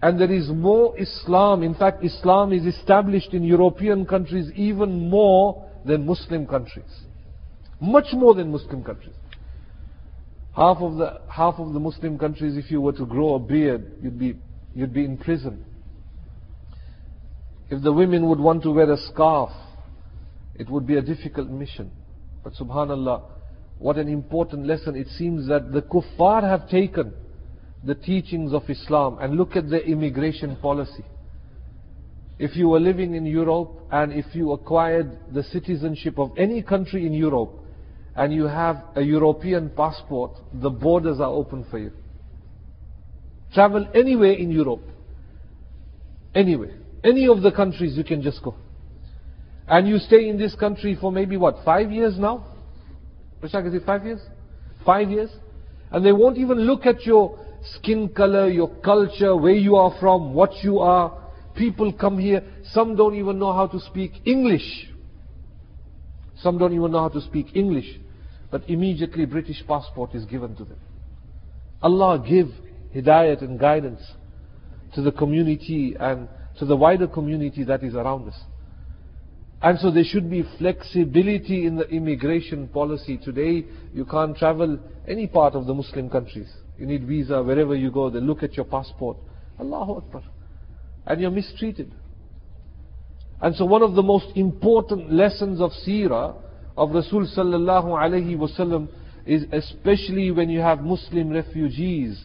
and 0.00 0.20
there 0.20 0.30
is 0.30 0.48
more 0.48 0.96
Islam, 0.98 1.62
in 1.62 1.74
fact 1.74 2.04
Islam 2.04 2.52
is 2.52 2.64
established 2.64 3.32
in 3.32 3.42
European 3.42 4.06
countries 4.06 4.50
even 4.54 5.08
more 5.08 5.68
than 5.84 6.06
Muslim 6.06 6.46
countries. 6.46 6.84
Much 7.80 8.06
more 8.12 8.34
than 8.34 8.52
Muslim 8.52 8.84
countries. 8.84 9.14
Half 10.54 10.78
of 10.78 10.96
the, 10.96 11.20
half 11.28 11.54
of 11.58 11.72
the 11.72 11.80
Muslim 11.80 12.18
countries, 12.18 12.56
if 12.56 12.70
you 12.70 12.80
were 12.80 12.92
to 12.92 13.06
grow 13.06 13.34
a 13.34 13.38
beard, 13.38 13.92
you'd 14.02 14.18
be, 14.18 14.36
you'd 14.74 14.92
be 14.92 15.04
in 15.04 15.16
prison. 15.16 15.64
If 17.70 17.82
the 17.82 17.92
women 17.92 18.28
would 18.28 18.40
want 18.40 18.62
to 18.62 18.70
wear 18.70 18.90
a 18.90 18.96
scarf, 18.96 19.50
it 20.54 20.68
would 20.70 20.86
be 20.86 20.96
a 20.96 21.02
difficult 21.02 21.48
mission. 21.48 21.90
But 22.42 22.54
subhanallah, 22.54 23.22
what 23.78 23.96
an 23.96 24.08
important 24.08 24.66
lesson. 24.66 24.96
It 24.96 25.08
seems 25.08 25.46
that 25.48 25.72
the 25.72 25.82
kuffar 25.82 26.42
have 26.42 26.68
taken 26.68 27.12
the 27.84 27.94
teachings 27.94 28.52
of 28.52 28.68
Islam 28.68 29.18
and 29.20 29.36
look 29.36 29.54
at 29.54 29.68
the 29.68 29.84
immigration 29.84 30.56
policy. 30.56 31.04
If 32.38 32.56
you 32.56 32.68
were 32.68 32.80
living 32.80 33.14
in 33.14 33.26
Europe 33.26 33.80
and 33.90 34.12
if 34.12 34.26
you 34.34 34.52
acquired 34.52 35.18
the 35.32 35.42
citizenship 35.42 36.18
of 36.18 36.32
any 36.38 36.62
country 36.62 37.06
in 37.06 37.12
Europe, 37.12 37.52
and 38.18 38.34
you 38.34 38.44
have 38.46 38.82
a 38.96 39.00
European 39.00 39.70
passport, 39.70 40.32
the 40.52 40.68
borders 40.68 41.20
are 41.20 41.30
open 41.30 41.64
for 41.70 41.78
you. 41.78 41.92
Travel 43.54 43.88
anywhere 43.94 44.32
in 44.32 44.50
Europe. 44.50 44.82
Anywhere. 46.34 46.74
Any 47.04 47.28
of 47.28 47.42
the 47.42 47.52
countries 47.52 47.96
you 47.96 48.04
can 48.04 48.22
just 48.22 48.42
go. 48.42 48.54
And 49.66 49.86
you 49.86 49.98
stay 49.98 50.28
in 50.28 50.38
this 50.38 50.54
country 50.54 50.96
for 51.00 51.12
maybe 51.12 51.36
what, 51.36 51.56
five 51.64 51.90
years 51.90 52.18
now? 52.18 52.46
Rashak, 53.42 53.68
is 53.68 53.74
it 53.74 53.82
five 53.84 54.04
years? 54.04 54.20
Five 54.84 55.10
years? 55.10 55.30
And 55.90 56.04
they 56.04 56.12
won't 56.12 56.38
even 56.38 56.58
look 56.60 56.86
at 56.86 57.04
your 57.04 57.38
skin 57.74 58.08
color, 58.08 58.48
your 58.48 58.74
culture, 58.80 59.36
where 59.36 59.52
you 59.52 59.76
are 59.76 59.94
from, 60.00 60.34
what 60.34 60.62
you 60.62 60.78
are. 60.78 61.16
People 61.54 61.92
come 61.92 62.18
here, 62.18 62.42
some 62.72 62.96
don't 62.96 63.14
even 63.14 63.38
know 63.38 63.52
how 63.52 63.66
to 63.66 63.80
speak 63.80 64.12
English. 64.24 64.88
Some 66.40 66.56
don't 66.58 66.72
even 66.72 66.92
know 66.92 67.00
how 67.00 67.08
to 67.08 67.20
speak 67.20 67.54
English 67.54 67.98
but 68.50 68.68
immediately 68.68 69.26
British 69.26 69.62
passport 69.66 70.14
is 70.14 70.24
given 70.24 70.54
to 70.56 70.64
them. 70.64 70.78
Allah 71.82 72.24
give 72.26 72.48
hidayat 72.94 73.42
and 73.42 73.58
guidance 73.58 74.00
to 74.94 75.02
the 75.02 75.12
community 75.12 75.94
and 75.98 76.28
to 76.58 76.64
the 76.64 76.76
wider 76.76 77.06
community 77.06 77.64
that 77.64 77.82
is 77.82 77.94
around 77.94 78.28
us. 78.28 78.38
And 79.60 79.78
so 79.80 79.90
there 79.90 80.04
should 80.04 80.30
be 80.30 80.44
flexibility 80.58 81.66
in 81.66 81.76
the 81.76 81.88
immigration 81.88 82.68
policy. 82.68 83.18
Today, 83.18 83.64
you 83.92 84.04
can't 84.04 84.36
travel 84.36 84.78
any 85.08 85.26
part 85.26 85.54
of 85.54 85.66
the 85.66 85.74
Muslim 85.74 86.08
countries. 86.08 86.48
You 86.78 86.86
need 86.86 87.04
visa 87.04 87.42
wherever 87.42 87.74
you 87.74 87.90
go. 87.90 88.08
They 88.08 88.20
look 88.20 88.44
at 88.44 88.54
your 88.54 88.66
passport. 88.66 89.16
Allahu 89.58 89.96
Akbar. 89.96 90.22
And 91.06 91.20
you're 91.20 91.32
mistreated. 91.32 91.92
And 93.40 93.54
so 93.56 93.64
one 93.64 93.82
of 93.82 93.94
the 93.94 94.02
most 94.02 94.36
important 94.36 95.12
lessons 95.12 95.60
of 95.60 95.72
seerah 95.86 96.36
of 96.76 96.90
Rasul 96.90 97.26
sallallahu 97.36 97.86
alayhi 97.86 98.36
wasallam 98.36 98.88
is 99.26 99.44
especially 99.52 100.30
when 100.30 100.48
you 100.48 100.60
have 100.60 100.80
Muslim 100.80 101.30
refugees. 101.30 102.24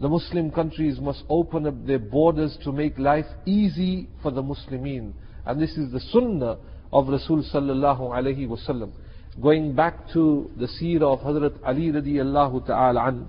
The 0.00 0.08
Muslim 0.08 0.50
countries 0.50 0.98
must 1.00 1.22
open 1.28 1.66
up 1.66 1.86
their 1.86 2.00
borders 2.00 2.58
to 2.64 2.72
make 2.72 2.98
life 2.98 3.26
easy 3.46 4.08
for 4.22 4.30
the 4.30 4.42
Muslimin. 4.42 5.12
And 5.46 5.60
this 5.60 5.70
is 5.76 5.92
the 5.92 6.00
sunnah 6.00 6.58
of 6.92 7.08
Rasul 7.08 7.44
sallallahu 7.52 8.00
alayhi 8.00 8.48
wasallam. 8.48 8.92
Going 9.40 9.74
back 9.74 10.08
to 10.12 10.50
the 10.56 10.66
seerah 10.66 11.14
of 11.14 11.20
Hazrat 11.20 11.58
Ali 11.64 11.90
radiallahu 11.90 12.66
ta'ala 12.66 13.08
an. 13.08 13.28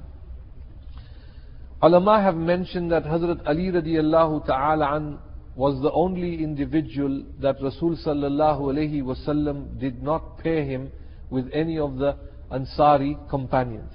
Ulama 1.82 2.21
have 2.21 2.36
mentioned 2.36 2.91
that 2.91 3.04
Hazrat 3.04 3.45
Ali 3.47 3.71
radiallahu 3.71 4.45
ta'ala 4.45 4.95
an 4.95 5.19
was 5.56 5.82
the 5.82 5.91
only 5.91 6.43
individual 6.43 7.23
that 7.41 7.56
Rasul 7.62 7.95
sallallahu 7.95 8.62
alayhi 8.62 9.01
wasallam 9.01 9.80
did 9.80 10.01
not 10.01 10.39
pair 10.39 10.63
him 10.63 10.91
with 11.30 11.49
any 11.54 11.78
of 11.78 11.97
the 11.97 12.17
Ansari 12.51 13.17
companions. 13.30 13.91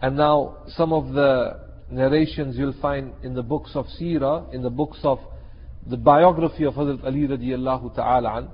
And 0.00 0.16
now 0.16 0.58
some 0.68 0.92
of 0.92 1.12
the 1.12 1.60
narrations 1.90 2.56
you'll 2.56 2.80
find 2.80 3.12
in 3.22 3.34
the 3.34 3.42
books 3.42 3.72
of 3.74 3.86
Sirah, 3.98 4.52
in 4.52 4.62
the 4.62 4.70
books 4.70 4.98
of 5.02 5.18
the 5.86 5.96
biography 5.96 6.64
of 6.64 6.74
Hazrat 6.74 7.04
Ali 7.04 7.26
radiallahu 7.26 7.94
ta'ala 7.94 8.38
an, 8.38 8.48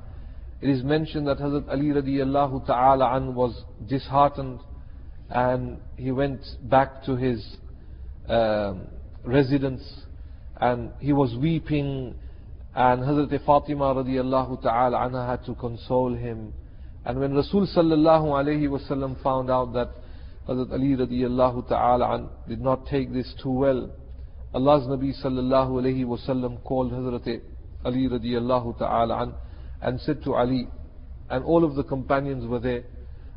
it 0.62 0.70
is 0.70 0.82
mentioned 0.82 1.26
that 1.26 1.38
Hazrat 1.38 1.68
Ali 1.68 1.86
radiallahu 1.86 2.66
ta'ala 2.66 3.16
an 3.16 3.34
was 3.34 3.62
disheartened 3.86 4.60
and 5.28 5.78
he 5.96 6.12
went 6.12 6.40
back 6.62 7.02
to 7.04 7.16
his 7.16 7.44
um, 8.28 8.86
residence 9.24 9.82
and 10.60 10.92
he 11.00 11.12
was 11.12 11.34
weeping 11.36 12.14
and 12.74 13.02
Hazrat 13.02 13.44
Fatima 13.44 13.94
radiallahu 13.94 14.62
ta'ala 14.62 14.98
anha 14.98 15.28
had 15.28 15.44
to 15.46 15.54
console 15.54 16.14
him. 16.14 16.52
And 17.04 17.20
when 17.20 17.34
Rasul 17.34 17.66
sallallahu 17.66 18.26
alayhi 18.26 18.68
wasallam 18.68 19.22
found 19.22 19.50
out 19.50 19.72
that 19.74 19.90
Hazrat 20.48 20.72
Ali 20.72 20.94
radiallahu 20.96 21.68
ta'ala 21.68 22.28
did 22.48 22.60
not 22.60 22.86
take 22.86 23.12
this 23.12 23.34
too 23.42 23.50
well, 23.50 23.90
Allah's 24.52 24.86
Nabi 24.86 25.12
sallallahu 25.22 25.70
alayhi 25.82 26.04
wasallam 26.04 26.62
called 26.64 26.92
Hazrat 26.92 27.40
Ali 27.84 28.08
radiallahu 28.08 28.78
ta'ala 28.78 29.22
an 29.22 29.34
and 29.82 30.00
said 30.00 30.22
to 30.24 30.34
Ali, 30.34 30.68
and 31.30 31.44
all 31.44 31.64
of 31.64 31.74
the 31.74 31.84
companions 31.84 32.46
were 32.46 32.60
there, 32.60 32.84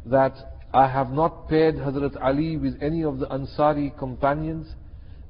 that 0.06 0.34
I 0.74 0.88
have 0.88 1.12
not 1.12 1.48
paired 1.48 1.76
Hazrat 1.76 2.22
Ali 2.22 2.58
with 2.58 2.82
any 2.82 3.04
of 3.04 3.20
the 3.20 3.28
Ansari 3.28 3.98
companions 3.98 4.68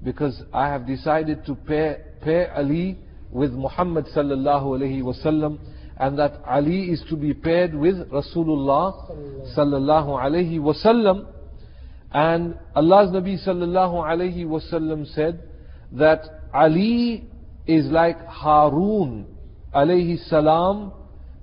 because 0.04 0.42
I 0.54 0.68
have 0.70 0.86
decided 0.88 1.46
to 1.46 1.56
pair, 1.56 2.06
pair 2.22 2.54
Ali 2.56 2.98
with 3.32 3.52
Muhammad 3.52 4.06
sallallahu 4.16 4.80
alayhi 4.80 5.02
wasallam 5.04 5.60
and 6.00 6.18
that 6.20 6.42
Ali 6.48 6.92
is 6.92 7.04
to 7.10 7.16
be 7.16 7.34
paired 7.34 7.74
with 7.74 7.96
Rasulullah 8.10 9.10
sallallahu 9.56 10.10
alayhi 10.22 10.60
wasallam 10.60 11.26
and 12.12 12.58
Allah's 12.76 13.10
Nabi 13.12 13.38
sallallahu 13.46 13.94
alayhi 14.06 14.46
wasallam 14.46 15.06
said 15.14 15.42
that 15.94 16.22
Ali 16.54 17.28
is 17.66 17.86
like 17.88 18.18
Harun 18.28 19.28
alayhi 19.74 20.18
salam 20.30 20.94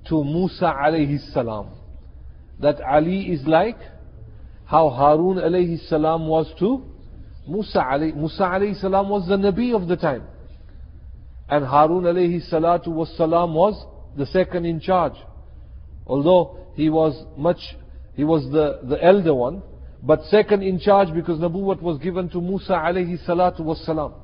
to 0.08 0.24
Musa 0.24 0.74
alayhi 0.76 1.18
salam 1.32 1.68
that 2.60 2.80
Ali 2.80 3.32
is 3.32 3.46
like 3.46 3.78
how 4.64 4.88
Harun 4.88 5.36
alayhi 5.38 5.78
salam 5.88 6.26
was 6.26 6.46
to 6.58 6.82
Musa 7.46 7.78
alayhi, 7.80 8.14
Musa 8.16 8.42
alayhi 8.44 8.80
salam 8.80 9.08
was 9.08 9.28
the 9.28 9.36
Nabi 9.36 9.74
of 9.74 9.86
the 9.88 9.96
time. 9.96 10.24
And 11.48 11.64
Harun 11.64 12.04
alayhi 12.04 12.40
salatu 12.50 12.88
was 12.88 13.14
salam 13.16 13.52
was 13.54 13.74
the 14.16 14.24
second 14.26 14.64
in 14.64 14.80
charge. 14.80 15.14
Although 16.06 16.58
he 16.74 16.88
was 16.88 17.14
much, 17.36 17.60
he 18.14 18.24
was 18.24 18.44
the, 18.50 18.80
the 18.88 19.02
elder 19.04 19.34
one, 19.34 19.62
but 20.04 20.22
second 20.24 20.62
in 20.62 20.78
charge 20.78 21.12
because 21.14 21.38
Nabuwat 21.40 21.80
was 21.80 21.98
given 21.98 22.28
to 22.30 22.40
Musa 22.40 22.72
alayhi 22.72 23.18
salatu 23.26 23.60
was 23.60 23.84
salam. 23.84 24.14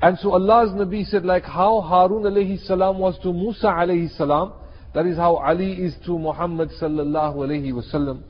And 0.00 0.18
so 0.18 0.32
Allah's 0.32 0.70
Nabi 0.70 1.04
said 1.04 1.24
like 1.24 1.44
how 1.44 1.80
Harun 1.80 2.22
alayhi 2.22 2.64
salam 2.64 2.98
was 2.98 3.18
to 3.22 3.32
Musa 3.32 3.66
alayhi 3.66 4.16
salam, 4.16 4.52
that 4.94 5.06
is 5.06 5.16
how 5.16 5.36
Ali 5.36 5.72
is 5.72 5.94
to 6.06 6.18
Muhammad 6.18 6.70
sallallahu 6.80 7.36
alayhi 7.36 7.72
wasallam. 7.72 8.22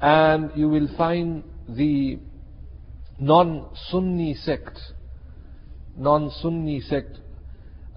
And 0.00 0.50
you 0.54 0.68
will 0.68 0.88
find 0.96 1.44
the 1.68 2.18
non-Sunni 3.18 4.34
sect, 4.34 4.78
non-Sunni 5.96 6.80
sect, 6.80 7.18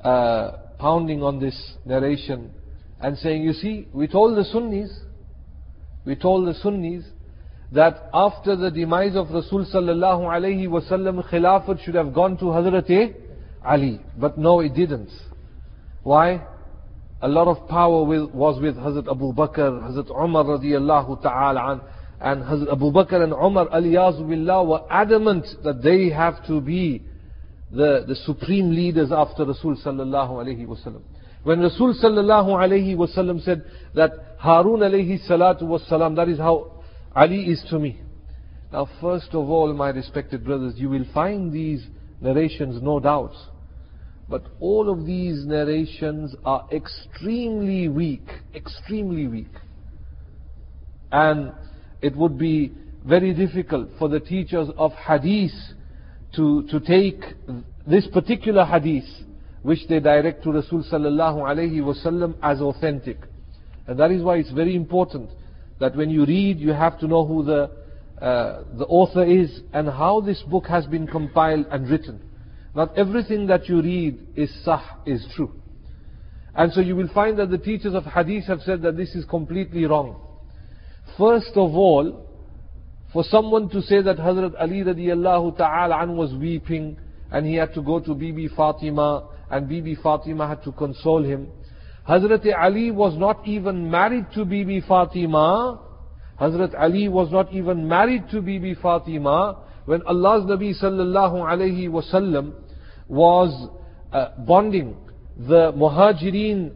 uh, 0.04 0.52
pounding 0.78 1.24
on 1.24 1.40
this 1.40 1.74
narration 1.86 2.52
and 3.02 3.18
saying, 3.18 3.42
you 3.42 3.54
see, 3.54 3.88
we 3.92 4.08
told 4.08 4.38
the 4.38 4.46
Sunnis, 4.46 4.92
we 6.06 6.16
told 6.16 6.48
the 6.48 6.54
Sunnis 6.54 7.04
that 7.76 8.10
after 8.14 8.56
the 8.56 8.72
demise 8.72 9.16
of 9.16 9.30
Rasul 9.32 9.66
sallallahu 9.66 10.22
alayhi 10.22 10.66
wasallam, 10.68 11.30
Khilafat 11.30 11.84
should 11.84 11.96
have 11.96 12.14
gone 12.14 12.38
to 12.38 12.46
Hazrat 12.46 13.14
Ali. 13.66 14.00
But 14.18 14.38
no, 14.38 14.62
it 14.62 14.74
didn't. 14.74 15.10
Why? 16.04 16.42
A 17.22 17.28
lot 17.28 17.48
of 17.50 17.68
power 17.68 18.06
with, 18.06 18.32
was 18.32 18.62
with 18.62 18.76
Hazrat 18.78 19.12
Abu 19.12 19.34
Bakr, 19.34 19.82
Hazrat 19.90 20.10
Umar 20.10 20.46
radiallahu 20.46 21.22
ta'ala 21.22 21.74
an, 21.74 21.82
and 22.22 22.44
Hazrat 22.44 22.72
Abu 22.72 22.92
Bakr 22.94 23.22
and 23.22 23.34
Umar 23.34 23.68
aliyazu 23.68 24.26
billah 24.26 24.64
were 24.66 24.82
adamant 24.90 25.46
that 25.66 25.84
they 25.84 26.10
have 26.10 26.46
to 26.48 26.62
be 26.62 27.04
the, 27.72 28.06
the 28.08 28.16
supreme 28.16 28.72
leaders 28.72 29.12
after 29.12 29.44
Rasul 29.44 29.76
sallallahu 29.84 30.32
alayhi 30.32 30.66
wasallam. 30.66 31.02
When 31.44 31.60
Rasul 31.60 31.94
sallallahu 32.02 32.48
alayhi 32.50 32.96
wasallam 32.96 33.44
said 33.44 33.66
that 33.96 34.12
Harun 34.40 34.80
alayhi 34.80 35.20
salatu 35.30 35.64
wasalam, 35.64 36.16
that 36.16 36.30
is 36.30 36.38
how 36.38 36.75
Ali 37.16 37.50
is 37.50 37.64
to 37.70 37.80
me. 37.80 38.02
Now 38.74 38.90
first 39.00 39.30
of 39.30 39.50
all, 39.50 39.74
my 39.74 39.90
respected 39.90 40.44
brothers, 40.44 40.74
you 40.76 40.90
will 40.90 41.06
find 41.14 41.52
these 41.52 41.86
narrations, 42.20 42.82
no 42.82 43.00
doubt. 43.00 43.34
But 44.28 44.44
all 44.60 44.90
of 44.90 45.06
these 45.06 45.46
narrations 45.46 46.36
are 46.46 46.68
extremely 46.72 47.88
weak, 47.88 48.28
extremely 48.54 49.28
weak. 49.28 49.54
And 51.12 51.54
it 52.02 52.16
would 52.18 52.38
be 52.38 52.74
very 53.06 53.34
difficult 53.34 53.90
for 54.00 54.10
the 54.10 54.20
teachers 54.20 54.68
of 54.78 54.92
hadith 54.94 55.54
to, 56.36 56.64
to 56.70 56.80
take 56.80 57.22
this 57.88 58.08
particular 58.08 58.66
hadith 58.66 59.06
which 59.62 59.88
they 59.88 60.00
direct 60.00 60.44
to 60.44 60.52
Rasul 60.52 60.84
sallallahu 60.92 61.82
wasallam 61.82 62.36
as 62.42 62.60
authentic. 62.62 63.18
And 63.88 63.98
that 64.00 64.12
is 64.12 64.22
why 64.22 64.38
it's 64.38 64.52
very 64.52 64.76
important 64.76 65.30
that 65.80 65.96
when 65.96 66.10
you 66.10 66.26
read, 66.26 66.60
you 66.60 66.72
have 66.72 67.00
to 67.00 67.08
know 67.08 67.26
who 67.26 67.44
the, 67.44 67.72
uh, 68.22 68.64
the 68.78 68.86
author 68.86 69.24
is 69.24 69.62
and 69.74 69.88
how 69.88 70.22
this 70.22 70.42
book 70.44 70.68
has 70.68 70.86
been 70.86 71.08
compiled 71.08 71.66
and 71.72 71.90
written. 71.90 72.22
Not 72.74 72.98
everything 72.98 73.48
that 73.48 73.68
you 73.70 73.82
read 73.82 74.20
is 74.36 74.54
sah, 74.64 74.82
is 75.06 75.26
true. 75.36 75.52
And 76.56 76.72
so 76.72 76.82
you 76.82 76.96
will 76.96 77.10
find 77.14 77.38
that 77.40 77.50
the 77.50 77.58
teachers 77.58 77.94
of 77.94 78.06
hadith 78.06 78.46
have 78.46 78.62
said 78.62 78.82
that 78.84 78.96
this 78.96 79.16
is 79.16 79.26
completely 79.26 79.86
wrong. 79.86 80.22
First 81.18 81.52
of 81.56 81.76
all, 81.76 82.26
for 83.12 83.24
someone 83.24 83.70
to 83.70 83.82
say 83.82 84.02
that 84.02 84.18
Hazrat 84.18 84.54
Ali 84.60 84.84
radiallahu 84.84 85.58
ta'ala 85.58 86.02
an 86.04 86.18
was 86.18 86.34
weeping 86.34 86.98
and 87.32 87.46
he 87.46 87.56
had 87.56 87.74
to 87.74 87.82
go 87.82 88.00
to 88.00 88.14
Bibi 88.14 88.50
Fatima 88.50 89.30
and 89.50 89.70
Bibi 89.70 89.96
Fatima 89.96 90.48
had 90.48 90.64
to 90.64 90.72
console 90.74 91.24
him. 91.24 91.48
Hazrat 92.08 92.46
Ali 92.56 92.92
was 92.92 93.18
not 93.18 93.48
even 93.48 93.90
married 93.90 94.28
to 94.36 94.46
Bibi 94.46 94.82
Fatima. 94.88 95.80
Hazrat 96.40 96.80
Ali 96.80 97.08
was 97.10 97.32
not 97.32 97.52
even 97.52 97.88
married 97.88 98.30
to 98.30 98.42
Bibi 98.42 98.76
Fatima 98.76 99.64
when 99.86 100.02
Allah's 100.04 100.44
Nabi 100.44 100.74
sallallahu 100.80 101.34
alayhi 101.34 101.90
wasallam 101.90 102.54
was 103.08 103.70
uh, 104.12 104.30
bonding 104.46 104.96
the 105.38 105.74
Muhajirin 105.74 106.74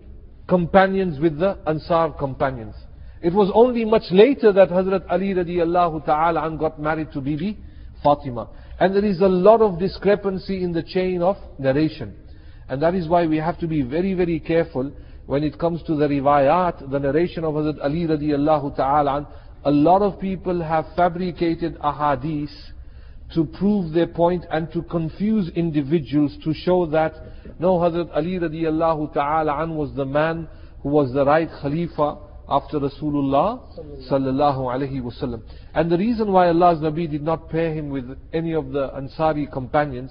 companions 0.47 1.19
with 1.19 1.37
the 1.37 1.57
Ansar 1.67 2.13
companions. 2.17 2.75
It 3.21 3.33
was 3.33 3.51
only 3.53 3.85
much 3.85 4.03
later 4.11 4.51
that 4.53 4.69
Hazrat 4.69 5.05
Ali 5.11 5.33
radiallahu 5.33 6.05
ta'ala 6.05 6.47
an 6.47 6.57
got 6.57 6.79
married 6.81 7.11
to 7.11 7.21
Bibi 7.21 7.57
Fatima. 8.01 8.49
And 8.79 8.95
there 8.95 9.05
is 9.05 9.19
a 9.21 9.27
lot 9.27 9.61
of 9.61 9.77
discrepancy 9.77 10.63
in 10.63 10.71
the 10.71 10.81
chain 10.81 11.21
of 11.21 11.35
narration. 11.59 12.15
And 12.69 12.81
that 12.81 12.95
is 12.95 13.07
why 13.07 13.27
we 13.27 13.37
have 13.37 13.59
to 13.59 13.67
be 13.67 13.81
very, 13.81 14.13
very 14.13 14.39
careful 14.39 14.91
when 15.29 15.43
it 15.43 15.59
comes 15.59 15.83
to 15.83 15.95
the 15.95 16.07
riwayat, 16.07 16.89
the 16.89 16.97
narration 16.97 17.43
of 17.43 17.53
Hazrat 17.53 17.83
Ali 17.83 18.07
radiallahu 18.07 18.75
ta'ala. 18.75 19.27
A 19.63 19.69
lot 19.69 20.01
of 20.01 20.19
people 20.19 20.59
have 20.63 20.85
fabricated 20.95 21.77
ahadith 21.81 22.49
to 23.35 23.45
prove 23.45 23.93
their 23.93 24.07
point 24.07 24.43
and 24.49 24.71
to 24.73 24.81
confuse 24.81 25.49
individuals 25.49 26.35
to 26.43 26.51
show 26.51 26.87
that 26.87 27.13
no 27.59 27.77
Hazrat 27.77 28.09
Ali 28.15 28.39
radiallahu 28.39 29.13
ta'ala 29.13 29.67
was 29.67 29.93
the 29.95 30.03
man 30.03 30.47
who 30.81 30.89
was 30.89 31.13
the 31.13 31.23
right 31.23 31.49
Khalifa 31.61 32.17
after 32.49 32.79
Rasulullah 32.79 33.61
sallallahu 34.09 34.61
alaihi 34.73 34.99
wasallam. 34.99 35.43
And 35.75 35.91
the 35.91 35.97
reason 35.99 36.31
why 36.31 36.47
Allah's 36.47 36.79
Nabi 36.79 37.07
did 37.07 37.21
not 37.21 37.51
pair 37.51 37.71
him 37.71 37.91
with 37.91 38.17
any 38.33 38.55
of 38.55 38.71
the 38.71 38.89
Ansari 38.97 39.45
companions 39.51 40.09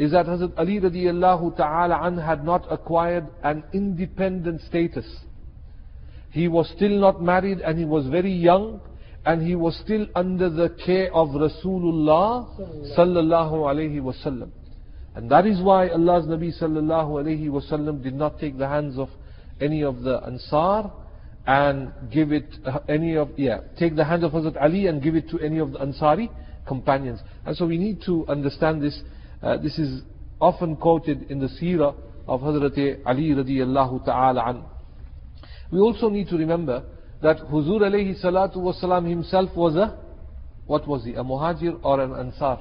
is 0.00 0.12
that 0.12 0.24
Hazrat 0.24 0.54
Ali 0.56 0.80
radiallahu 0.80 1.56
ta'ala 1.58 2.00
an 2.02 2.16
had 2.16 2.42
not 2.42 2.66
acquired 2.72 3.28
an 3.42 3.62
independent 3.74 4.62
status. 4.62 5.04
He 6.30 6.48
was 6.48 6.72
still 6.74 6.98
not 6.98 7.22
married 7.22 7.60
and 7.60 7.78
he 7.78 7.84
was 7.84 8.06
very 8.06 8.32
young 8.32 8.80
and 9.26 9.46
he 9.46 9.54
was 9.54 9.76
still 9.84 10.06
under 10.14 10.48
the 10.48 10.70
care 10.86 11.12
of 11.12 11.28
Rasulullah 11.28 12.48
sallallahu 12.96 13.52
alaihi 13.52 14.00
wasallam. 14.00 14.50
And 15.14 15.30
that 15.30 15.44
is 15.44 15.60
why 15.60 15.88
Allah's 15.88 16.24
Nabi 16.24 16.58
sallallahu 16.58 17.22
alaihi 17.22 17.48
wasallam 17.50 18.02
did 18.02 18.14
not 18.14 18.40
take 18.40 18.56
the 18.56 18.68
hands 18.68 18.96
of 18.96 19.10
any 19.60 19.82
of 19.82 20.00
the 20.00 20.22
Ansar 20.24 20.90
and 21.46 21.92
give 22.10 22.32
it 22.32 22.46
uh, 22.64 22.78
any 22.88 23.16
of 23.16 23.30
yeah 23.36 23.60
take 23.78 23.96
the 23.96 24.04
hand 24.04 24.24
of 24.24 24.32
Hazrat 24.32 24.56
Ali 24.62 24.86
and 24.86 25.02
give 25.02 25.14
it 25.14 25.28
to 25.30 25.38
any 25.40 25.58
of 25.58 25.72
the 25.72 25.78
Ansari 25.78 26.30
companions. 26.66 27.20
And 27.44 27.54
so 27.54 27.66
we 27.66 27.76
need 27.76 28.00
to 28.06 28.26
understand 28.28 28.82
this. 28.82 28.98
Uh, 29.42 29.56
this 29.56 29.78
is 29.78 30.02
often 30.40 30.76
quoted 30.76 31.30
in 31.30 31.38
the 31.38 31.48
seerah 31.60 31.94
of 32.26 32.40
Hazrat 32.40 33.00
Ali 33.06 33.30
radiallahu 33.30 34.04
ta'ala 34.04 34.42
an. 34.46 34.64
We 35.72 35.78
also 35.78 36.08
need 36.08 36.28
to 36.28 36.36
remember 36.36 36.84
that 37.22 37.38
Huzur 37.38 37.80
alayhi 37.80 38.22
salatu 38.22 38.56
wasalam 38.56 39.08
himself 39.08 39.50
was 39.56 39.76
a 39.76 39.98
what 40.66 40.86
was 40.86 41.04
he? 41.04 41.14
A 41.14 41.24
muhajir 41.24 41.80
or 41.82 42.00
an 42.00 42.12
ansar? 42.12 42.60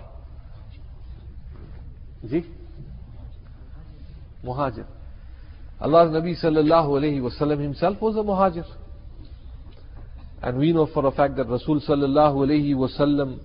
Is 2.24 2.32
he? 2.32 2.44
Muhajir. 4.44 4.86
Allah's 5.80 6.12
Nabi 6.12 6.34
sallallahu 6.44 6.90
alayhi 6.90 7.22
wasallam 7.22 7.62
himself 7.62 8.02
was 8.02 8.16
a 8.16 8.20
muhajir. 8.20 8.66
And 10.42 10.58
we 10.58 10.74
know 10.74 10.88
for 10.92 11.06
a 11.06 11.12
fact 11.12 11.36
that 11.36 11.48
Rasul 11.48 11.82
sallallahu 11.82 12.48
alayhi 12.48 12.74
wasallam 12.74 13.40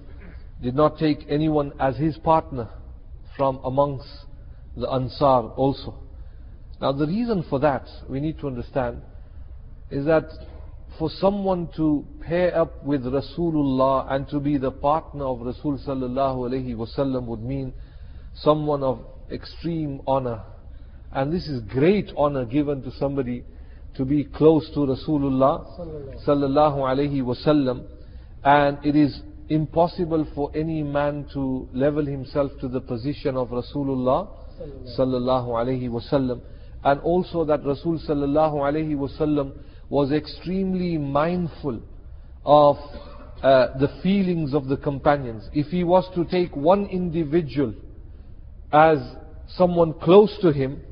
did 0.63 0.75
not 0.75 0.99
take 0.99 1.27
anyone 1.29 1.73
as 1.79 1.97
his 1.97 2.17
partner 2.19 2.69
from 3.37 3.61
amongst 3.65 4.09
the 4.77 4.89
Ansar 4.89 5.51
also. 5.57 5.95
Now 6.81 6.93
the 6.93 7.07
reason 7.07 7.45
for 7.49 7.59
that, 7.61 7.87
we 8.09 8.21
need 8.21 8.39
to 8.41 8.47
understand, 8.47 9.03
is 9.91 10.05
that 10.07 10.25
for 10.99 11.11
someone 11.11 11.69
to 11.77 12.07
pair 12.21 12.57
up 12.57 12.85
with 12.85 13.05
Rasulullah 13.05 14.13
and 14.13 14.29
to 14.29 14.39
be 14.39 14.59
the 14.59 14.71
partner 14.71 15.25
of 15.25 15.41
Rasul 15.41 15.79
sallallahu 15.79 16.77
wasallam 16.77 17.27
would 17.27 17.43
mean 17.43 17.73
someone 18.35 18.83
of 18.83 19.05
extreme 19.31 20.01
honor. 20.07 20.43
And 21.13 21.33
this 21.33 21.47
is 21.49 21.63
great 21.63 22.13
honor 22.17 22.45
given 22.45 22.83
to 22.83 22.91
somebody 22.93 23.45
to 23.97 24.05
be 24.05 24.25
close 24.25 24.69
to 24.75 24.81
Rasulullah 24.81 26.25
sallallahu 26.27 26.79
alayhi 26.79 27.23
wasallam. 27.23 27.87
And 28.45 28.79
it 28.85 28.95
is 28.95 29.21
impossible 29.49 30.27
for 30.35 30.51
any 30.55 30.83
man 30.83 31.27
to 31.33 31.69
level 31.73 32.05
himself 32.05 32.53
to 32.61 32.69
the 32.69 32.81
position 32.81 33.37
of 33.37 33.49
Rasulullah 33.49 34.29
sallallahu 34.99 35.49
alayhi 35.49 35.89
wasallam. 35.89 36.41
And 36.83 37.01
also 37.01 37.45
that 37.45 37.65
Rasul 37.65 37.99
sallallahu 37.99 38.55
alayhi 38.55 38.95
wasallam 38.95 39.57
was 39.89 40.13
extremely 40.13 40.99
mindful 40.99 41.81
of 42.45 42.77
uh, 43.43 43.79
the 43.79 43.89
feelings 44.03 44.55
of 44.55 44.67
the 44.67 44.77
companions. 44.77 45.49
If 45.53 45.67
he 45.67 45.85
was 45.85 46.09
to 46.15 46.25
take 46.25 46.55
one 46.57 46.87
individual 46.87 47.75
as 48.73 48.99
someone 49.49 49.95
close 50.01 50.37
to 50.43 50.53
him, 50.53 50.83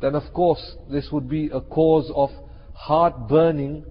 then 0.00 0.14
of 0.14 0.32
course 0.32 0.76
this 0.90 1.08
would 1.12 1.28
be 1.28 1.50
a 1.52 1.60
cause 1.60 2.10
of 2.14 2.30
heart 2.74 3.28
burning 3.28 3.84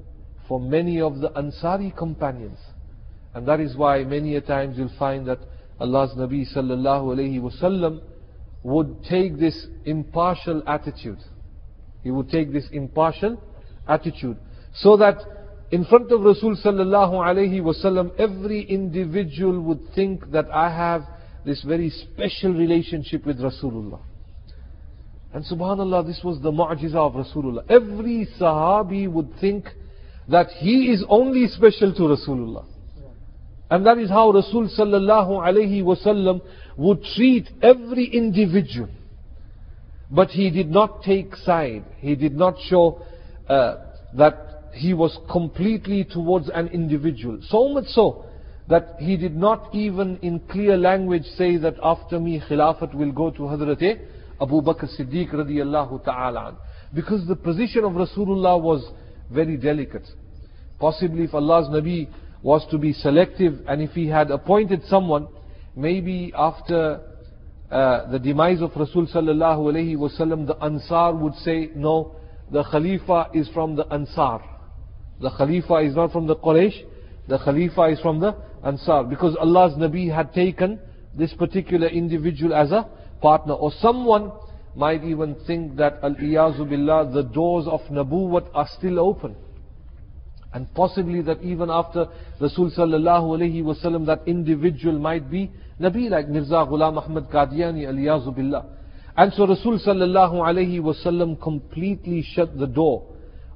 for 0.48 0.60
many 0.60 1.00
of 1.00 1.20
the 1.20 1.30
Ansari 1.30 1.96
companions. 1.96 2.58
And 3.34 3.48
that 3.48 3.60
is 3.60 3.76
why 3.76 4.04
many 4.04 4.36
a 4.36 4.42
times 4.42 4.78
you'll 4.78 4.92
find 4.98 5.28
that 5.28 5.40
Allah's 5.80 6.12
Nabi 6.18 6.46
sallallahu 6.54 7.16
alayhi 7.16 7.40
wasallam 7.40 8.02
would 8.64 9.04
take 9.04 9.38
this 9.38 9.68
impartial 9.86 10.64
attitude. 10.68 11.20
He 12.04 12.12
would 12.12 12.30
take 12.30 12.52
this 12.52 12.68
impartial 12.72 13.42
attitude. 13.88 14.38
So 14.74 14.98
that 14.98 15.18
in 15.72 15.86
front 15.86 16.12
of 16.12 16.22
Rasul 16.22 16.56
sallallahu 16.56 17.14
alayhi 17.14 17.62
wasallam, 17.62 18.12
every 18.20 18.62
individual 18.62 19.60
would 19.62 19.82
think 19.94 20.32
that 20.32 20.50
I 20.52 20.70
have 20.70 21.04
this 21.46 21.64
very 21.64 21.90
special 21.90 22.54
relationship 22.54 23.26
with 23.26 23.40
Rasulullah. 23.40 24.00
And 25.34 25.46
subhanAllah, 25.46 26.08
this 26.08 26.22
was 26.24 26.42
the 26.42 26.52
mu'jiza 26.52 26.96
of 26.96 27.14
Rasulullah. 27.14 27.64
Every 27.70 28.28
sahabi 28.40 29.08
would 29.08 29.30
think 29.40 29.68
that 30.28 30.48
he 30.58 30.92
is 30.92 31.04
only 31.08 31.48
special 31.48 31.94
to 31.94 32.02
Rasulullah. 32.02 32.66
And 33.70 33.86
that 33.86 33.98
is 34.00 34.10
how 34.10 34.32
Rasul 34.32 34.68
sallallahu 34.68 35.30
alayhi 35.48 35.84
wasallam 35.84 36.42
would 36.78 37.04
treat 37.16 37.48
every 37.62 38.06
individual. 38.06 38.90
But 40.12 40.30
he 40.30 40.50
did 40.50 40.70
not 40.70 41.04
take 41.04 41.36
side. 41.36 41.84
He 42.00 42.16
did 42.16 42.34
not 42.36 42.56
show 42.68 43.02
uh, 43.48 43.76
that 44.18 44.72
he 44.74 44.94
was 44.94 45.18
completely 45.32 46.04
towards 46.04 46.50
an 46.50 46.68
individual. 46.70 47.40
So 47.48 47.70
much 47.70 47.86
so 47.88 48.26
that 48.68 48.96
he 49.00 49.18
did 49.18 49.36
not 49.36 49.74
even 49.74 50.18
in 50.22 50.40
clear 50.40 50.78
language 50.78 51.26
say 51.38 51.58
that 51.58 51.76
after 51.82 52.20
me 52.20 52.42
Khilafat 52.50 52.94
will 52.94 53.12
go 53.12 53.30
to 53.32 53.42
Hazrat 53.42 54.00
Abu 54.42 54.62
Bakr 54.62 54.88
Siddiq 54.98 55.34
radiallahu 55.34 56.04
ta'ala. 56.06 56.58
Because 56.94 57.28
the 57.28 57.36
position 57.36 57.84
of 57.84 57.94
Rasulullah 57.94 58.60
was 58.62 58.84
very 59.32 59.58
delicate. 59.58 60.08
Possibly 60.80 61.26
if 61.26 61.34
Allah's 61.34 61.68
Nabi 61.68 62.08
was 62.42 62.66
to 62.72 62.78
be 62.78 62.94
selective 62.94 63.60
and 63.68 63.82
if 63.82 63.92
he 63.92 64.08
had 64.08 64.32
appointed 64.32 64.82
someone, 64.86 65.28
maybe 65.76 66.32
after 66.36 67.02
uh, 67.72 68.10
the 68.12 68.20
demise 68.20 68.62
of 68.62 68.72
Rasul 68.76 69.08
sallallahu 69.08 69.98
wasallam, 69.98 70.48
the 70.48 70.56
Ansar 70.64 71.14
would 71.16 71.36
say, 71.36 71.70
no, 71.76 72.16
the 72.52 72.64
Khalifa 72.64 73.30
is 73.34 73.48
from 73.50 73.76
the 73.76 73.86
Ansar. 73.94 74.42
The 75.22 75.30
Khalifa 75.38 75.76
is 75.78 75.96
not 75.96 76.12
from 76.12 76.28
the 76.28 76.36
Quraysh, 76.36 76.84
the 77.28 77.38
Khalifa 77.38 77.84
is 77.90 78.00
from 78.00 78.20
the 78.20 78.36
Ansar. 78.64 79.04
Because 79.04 79.36
Allah's 79.40 79.74
Nabi 79.74 80.14
had 80.14 80.34
taken 80.34 80.80
this 81.16 81.34
particular 81.34 81.88
individual 81.88 82.54
as 82.54 82.72
a 82.72 82.90
partner. 83.22 83.54
Or 83.54 83.72
someone 83.80 84.32
might 84.76 85.04
even 85.04 85.36
think 85.46 85.76
that, 85.76 86.00
al-iyazu 86.02 86.68
billah, 86.68 87.14
the 87.14 87.24
doors 87.24 87.68
of 87.68 87.82
Nabuwat 87.92 88.50
are 88.54 88.68
still 88.78 89.00
open. 89.00 89.36
And 90.54 90.74
possibly 90.74 91.22
that 91.22 91.42
even 91.44 91.70
after 91.70 92.08
Rasul 92.42 92.72
sallallahu 92.72 93.38
alayhi 93.38 93.64
wasallam, 93.64 94.06
that 94.08 94.22
individual 94.26 94.98
might 94.98 95.30
be 95.30 95.52
Nabi 95.80 96.10
like 96.10 96.28
Mirza 96.28 96.66
Ghulam 96.68 96.98
Ahmad 96.98 97.30
Qadiani, 97.30 97.88
al-iyazu 97.88 98.36
billah. 98.36 98.66
And 99.16 99.32
so 99.34 99.46
Rasul 99.46 99.80
sallallahu 99.80 100.34
alayhi 100.34 100.80
wasallam 100.80 101.40
completely 101.42 102.24
shut 102.34 102.58
the 102.58 102.66
door 102.66 103.06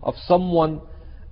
of 0.04 0.14
someone 0.28 0.82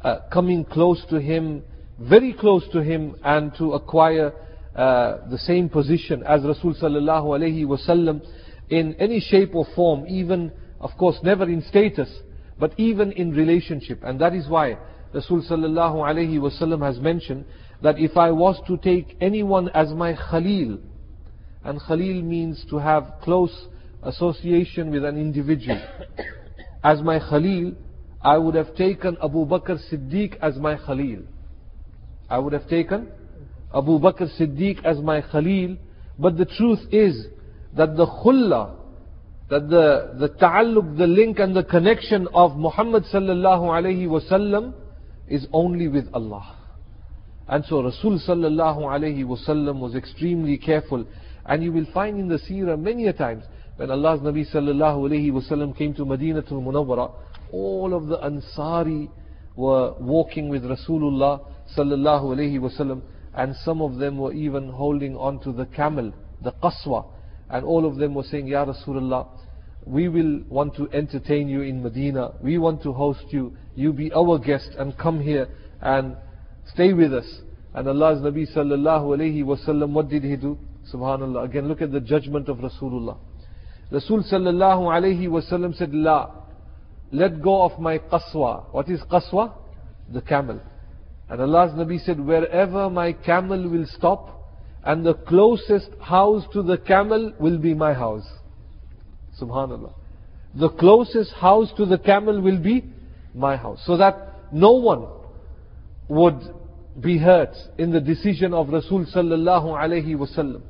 uh, 0.03 0.21
coming 0.33 0.65
close 0.65 1.03
to 1.09 1.19
him, 1.19 1.63
very 1.99 2.33
close 2.33 2.67
to 2.71 2.81
him, 2.81 3.15
and 3.23 3.53
to 3.57 3.73
acquire 3.73 4.33
uh, 4.75 5.17
the 5.29 5.37
same 5.37 5.69
position 5.69 6.23
as 6.23 6.43
Rasul 6.43 6.73
sallallahu 6.73 7.37
alayhi 7.37 7.65
wasallam 7.65 8.25
in 8.69 8.95
any 8.99 9.19
shape 9.19 9.53
or 9.53 9.65
form, 9.75 10.05
even, 10.07 10.51
of 10.79 10.91
course, 10.97 11.17
never 11.23 11.43
in 11.43 11.61
status, 11.61 12.09
but 12.57 12.73
even 12.77 13.11
in 13.11 13.31
relationship. 13.31 13.99
And 14.01 14.19
that 14.21 14.33
is 14.33 14.47
why 14.47 14.77
Rasul 15.13 15.41
sallallahu 15.43 15.95
alayhi 15.95 16.39
wasallam 16.39 16.81
has 16.85 16.99
mentioned 16.99 17.45
that 17.81 17.99
if 17.99 18.15
I 18.15 18.31
was 18.31 18.59
to 18.67 18.77
take 18.77 19.17
anyone 19.19 19.69
as 19.69 19.89
my 19.93 20.13
Khalil, 20.13 20.79
and 21.63 21.79
Khalil 21.79 22.21
means 22.21 22.65
to 22.69 22.77
have 22.77 23.13
close 23.21 23.67
association 24.03 24.91
with 24.91 25.03
an 25.03 25.17
individual. 25.17 25.79
As 26.83 27.01
my 27.01 27.19
Khalil, 27.19 27.73
I 28.21 28.37
would 28.37 28.55
have 28.55 28.75
taken 28.75 29.17
Abu 29.23 29.45
Bakr 29.45 29.77
Siddiq 29.91 30.37
as 30.41 30.57
my 30.57 30.75
Khalil. 30.75 31.23
I 32.29 32.39
would 32.39 32.53
have 32.53 32.67
taken 32.67 33.09
Abu 33.73 33.99
Bakr 33.99 34.27
Siddiq 34.39 34.83
as 34.83 34.97
my 34.99 35.21
Khalil, 35.21 35.77
but 36.17 36.37
the 36.37 36.45
truth 36.45 36.79
is 36.91 37.27
that 37.75 37.95
the 37.95 38.05
khulla, 38.05 38.75
that 39.49 39.69
the, 39.69 40.13
the 40.19 40.29
ta'alluq, 40.29 40.97
the 40.97 41.07
link 41.07 41.39
and 41.39 41.55
the 41.55 41.63
connection 41.63 42.27
of 42.33 42.55
Muhammad 42.55 43.03
sallallahu 43.11 43.63
alayhi 43.63 44.07
wasallam 44.07 44.73
is 45.31 45.47
only 45.53 45.87
with 45.87 46.07
Allah. 46.13 46.57
And 47.47 47.63
so 47.65 47.81
Rasul 47.81 48.19
sallallahu 48.19 48.79
alayhi 48.79 49.23
wasallam 49.23 49.79
was 49.79 49.95
extremely 49.95 50.57
careful. 50.57 51.05
And 51.45 51.63
you 51.63 51.71
will 51.71 51.87
find 51.93 52.19
in 52.19 52.27
the 52.27 52.37
seerah 52.37 52.79
many 52.79 53.07
a 53.07 53.13
times, 53.13 53.43
when 53.77 53.89
Allah's 53.89 54.19
Nabi 54.19 54.45
sallallahu 54.53 55.09
alayhi 55.09 55.31
wasallam 55.31 55.75
came 55.75 55.93
to 55.95 56.05
Madinatul 56.05 56.61
Munawwara, 56.63 57.13
all 57.51 57.93
of 57.93 58.07
the 58.07 58.17
Ansari 58.17 59.09
were 59.55 59.93
walking 59.99 60.49
with 60.49 60.63
Rasulullah 60.63 61.45
sallallahu 61.77 62.35
alayhi 62.35 62.59
wasallam, 62.59 63.01
and 63.33 63.55
some 63.63 63.81
of 63.81 63.95
them 63.95 64.17
were 64.17 64.33
even 64.33 64.69
holding 64.69 65.15
on 65.15 65.39
to 65.39 65.53
the 65.53 65.65
camel, 65.65 66.13
the 66.43 66.51
qaswa, 66.63 67.05
and 67.49 67.65
all 67.65 67.85
of 67.85 67.95
them 67.95 68.13
were 68.13 68.23
saying, 68.23 68.47
Ya 68.47 68.65
Rasulullah, 68.65 69.27
we 69.85 70.09
will 70.09 70.41
want 70.49 70.75
to 70.75 70.89
entertain 70.91 71.47
you 71.47 71.61
in 71.61 71.81
Medina, 71.81 72.33
we 72.41 72.57
want 72.57 72.83
to 72.83 72.91
host 72.93 73.25
you, 73.29 73.55
you 73.75 73.93
be 73.93 74.11
our 74.13 74.37
guest 74.37 74.71
and 74.77 74.97
come 74.97 75.21
here 75.21 75.47
and 75.81 76.15
stay 76.73 76.93
with 76.93 77.13
us. 77.13 77.25
And 77.73 77.87
Allah's 77.87 78.19
Nabi 78.19 78.45
sallallahu 78.53 79.17
alayhi 79.17 79.43
wasallam, 79.43 79.91
what 79.91 80.09
did 80.09 80.23
he 80.23 80.35
do? 80.35 80.57
Subhanallah. 80.93 81.45
Again, 81.45 81.67
look 81.67 81.81
at 81.81 81.91
the 81.91 82.01
judgment 82.01 82.49
of 82.49 82.57
Rasulullah. 82.57 83.17
Rasul 83.91 84.23
sallallahu 84.23 84.83
alayhi 84.89 85.27
wasallam 85.27 85.75
said, 85.75 85.93
La, 85.93 86.31
let 87.11 87.41
go 87.41 87.63
of 87.63 87.79
my 87.79 87.97
qaswa. 87.97 88.65
What 88.71 88.89
is 88.89 89.01
qaswa? 89.11 89.53
The 90.13 90.21
camel. 90.21 90.61
And 91.29 91.41
Allah's 91.41 91.71
Nabi 91.71 92.03
said, 92.03 92.19
wherever 92.19 92.89
my 92.89 93.13
camel 93.13 93.69
will 93.69 93.85
stop, 93.97 94.37
and 94.83 95.05
the 95.05 95.13
closest 95.13 95.89
house 96.01 96.43
to 96.53 96.61
the 96.61 96.77
camel 96.77 97.33
will 97.39 97.57
be 97.57 97.73
my 97.73 97.93
house. 97.93 98.27
Subhanallah. 99.39 99.93
The 100.55 100.69
closest 100.69 101.31
house 101.33 101.71
to 101.77 101.85
the 101.85 101.97
camel 101.97 102.41
will 102.41 102.59
be 102.59 102.83
my 103.33 103.55
house. 103.55 103.81
So 103.85 103.97
that 103.97 104.35
no 104.51 104.73
one 104.73 105.07
would 106.07 106.39
be 106.99 107.17
hurt 107.17 107.55
in 107.77 107.91
the 107.91 108.01
decision 108.01 108.53
of 108.53 108.69
Rasul 108.69 109.05
sallallahu 109.05 109.65
alayhi 109.65 110.15
wasallam. 110.15 110.61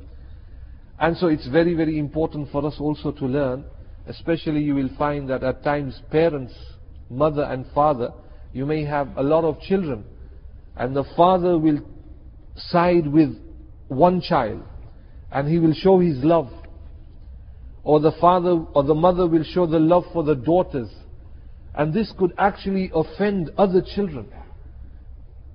And 0.98 1.16
so 1.16 1.26
it's 1.26 1.48
very, 1.48 1.74
very 1.74 1.98
important 1.98 2.50
for 2.52 2.64
us 2.64 2.76
also 2.78 3.10
to 3.10 3.24
learn, 3.24 3.64
especially 4.06 4.62
you 4.62 4.74
will 4.74 4.90
find 4.96 5.28
that 5.30 5.42
at 5.42 5.64
times 5.64 6.00
parents, 6.10 6.54
mother 7.10 7.42
and 7.42 7.66
father, 7.74 8.12
you 8.52 8.66
may 8.66 8.84
have 8.84 9.08
a 9.16 9.22
lot 9.22 9.44
of 9.44 9.60
children, 9.60 10.04
and 10.76 10.94
the 10.94 11.04
father 11.16 11.58
will 11.58 11.80
side 12.56 13.06
with 13.06 13.36
one 13.88 14.20
child, 14.20 14.62
and 15.32 15.48
he 15.48 15.58
will 15.58 15.74
show 15.74 15.98
his 15.98 16.22
love. 16.22 16.50
Or 17.82 17.98
the 17.98 18.12
father 18.20 18.64
or 18.74 18.84
the 18.84 18.94
mother 18.94 19.26
will 19.26 19.42
show 19.42 19.66
the 19.66 19.80
love 19.80 20.04
for 20.12 20.22
the 20.22 20.36
daughters, 20.36 20.88
And 21.74 21.92
this 21.94 22.12
could 22.18 22.32
actually 22.38 22.90
offend 22.94 23.50
other 23.56 23.82
children. 23.94 24.28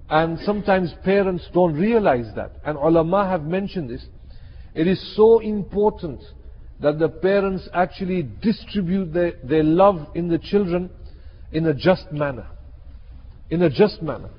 And 0.10 0.40
sometimes 0.40 0.94
parents 1.04 1.48
don't 1.54 1.74
realize 1.74 2.28
that. 2.36 2.54
And 2.66 2.78
ulama 2.78 3.28
have 3.28 3.44
mentioned 3.44 3.90
this. 3.90 4.06
It 4.74 4.88
is 4.88 5.16
so 5.16 5.40
important 5.40 6.22
that 6.80 7.00
the 7.00 7.10
parents 7.10 7.68
actually 7.74 8.24
distribute 8.42 9.14
their, 9.14 9.34
their 9.44 9.64
love 9.64 10.08
in 10.16 10.28
the 10.28 10.38
children 10.38 10.90
in 11.52 11.66
a 11.66 11.74
just 11.74 12.12
manner. 12.12 12.48
In 13.50 13.64
a 13.64 13.70
just 13.70 14.02
manner. 14.02 14.30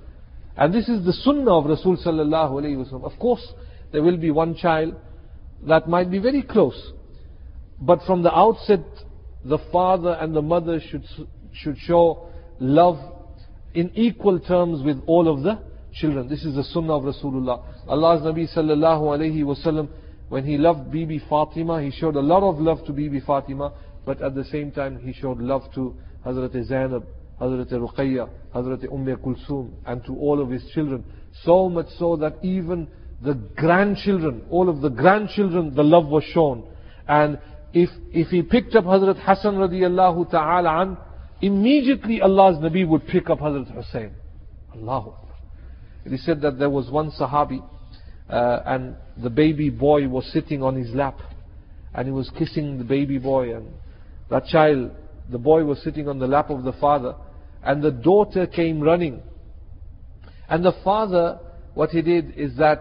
And 0.57 0.75
this 0.75 0.89
is 0.89 1.05
the 1.05 1.13
sunnah 1.13 1.59
of 1.59 1.67
Rasul 1.67 1.97
sallallahu 1.97 2.53
alayhi. 2.53 3.05
Of 3.05 3.19
course, 3.19 3.47
there 3.93 4.03
will 4.03 4.17
be 4.17 4.31
one 4.31 4.57
child 4.57 4.95
that 5.67 5.89
might 5.89 6.11
be 6.11 6.19
very 6.19 6.43
close. 6.43 6.93
But 7.81 8.01
from 8.07 8.23
the 8.23 8.35
outset, 8.35 8.85
the 9.45 9.59
father 9.71 10.13
and 10.21 10.35
the 10.35 10.43
mother 10.43 10.81
should, 10.81 11.05
should 11.63 11.79
show 11.79 12.29
love 12.59 12.99
in 13.75 13.91
equal 13.95 14.41
terms 14.41 14.83
with 14.83 15.01
all 15.07 15.29
of 15.29 15.43
the 15.43 15.59
children. 15.93 16.29
This 16.29 16.45
is 16.45 16.55
the 16.55 16.65
sunnah 16.65 16.95
of 16.95 17.03
Rasulullah. 17.03 17.65
Allah's 17.87 18.23
Nabi 18.23 18.53
sallallahu 18.55 19.19
alayhi 19.19 19.43
wasallam, 19.43 19.89
when 20.29 20.45
he 20.45 20.57
loved 20.59 20.91
Bibi 20.91 21.23
Fatima, 21.29 21.83
he 21.83 21.91
showed 21.91 22.17
a 22.17 22.21
lot 22.21 22.43
of 22.43 22.61
love 22.61 22.85
to 22.87 22.93
Bibi 22.93 23.21
Fatima, 23.21 23.73
but 24.05 24.21
at 24.23 24.35
the 24.35 24.45
same 24.45 24.71
time 24.71 24.99
he 24.99 25.13
showed 25.13 25.39
love 25.39 25.63
to 25.75 25.95
Hazrat 26.25 26.53
Zainab, 26.67 27.07
Hazrat 27.41 27.71
Ruqayya, 27.73 28.29
Hazrat 28.55 28.85
Umm 28.93 29.07
Kulsum, 29.17 29.71
and 29.87 30.05
to 30.05 30.15
all 30.17 30.41
of 30.41 30.51
his 30.51 30.65
children. 30.75 31.05
So 31.45 31.69
much 31.69 31.87
so 31.99 32.17
that 32.17 32.37
even 32.43 32.89
the 33.23 33.35
grandchildren, 33.35 34.45
all 34.51 34.69
of 34.69 34.81
the 34.81 34.91
grandchildren, 34.91 35.75
the 35.75 35.83
love 35.83 36.07
was 36.07 36.25
shown. 36.25 36.65
And 37.07 37.39
if, 37.73 37.91
if 38.13 38.29
he 38.29 38.43
picked 38.43 38.75
up 38.75 38.85
Hazrat 38.85 39.19
Hassan 39.25 39.55
radiallahu 39.55 40.31
ta'ala 40.31 41.08
immediately 41.41 42.21
Allah's 42.21 42.57
Nabi 42.57 42.87
would 42.87 43.07
pick 43.07 43.31
up 43.31 43.41
Hazrat 43.41 43.75
Hussein. 43.75 44.13
Allahu 44.75 45.15
is 46.05 46.25
said 46.25 46.41
that 46.43 46.59
there 46.59 46.71
was 46.71 46.91
one 46.91 47.11
Sahabi, 47.11 47.63
uh, 48.29 48.61
and 48.67 48.97
the 49.23 49.31
baby 49.31 49.71
boy 49.71 50.09
was 50.09 50.31
sitting 50.33 50.63
on 50.63 50.77
his 50.77 50.95
lap, 50.95 51.19
and 51.95 52.07
he 52.07 52.13
was 52.13 52.31
kissing 52.39 52.79
the 52.79 52.85
baby 52.85 53.19
boy, 53.19 53.55
and 53.55 53.69
that 54.31 54.47
child, 54.47 54.91
the 55.31 55.39
boy 55.39 55.65
was 55.65 55.83
sitting 55.83 56.09
on 56.09 56.19
the 56.19 56.27
lap 56.27 56.51
of 56.51 56.65
the 56.65 56.73
father, 56.75 57.15
and 57.63 57.83
the 57.83 57.91
daughter 57.91 58.47
came 58.47 58.81
running. 58.81 59.23
And 60.49 60.65
the 60.65 60.75
father, 60.85 61.39
what 61.75 61.91
he 61.91 62.03
did 62.03 62.35
is 62.37 62.57
that 62.57 62.81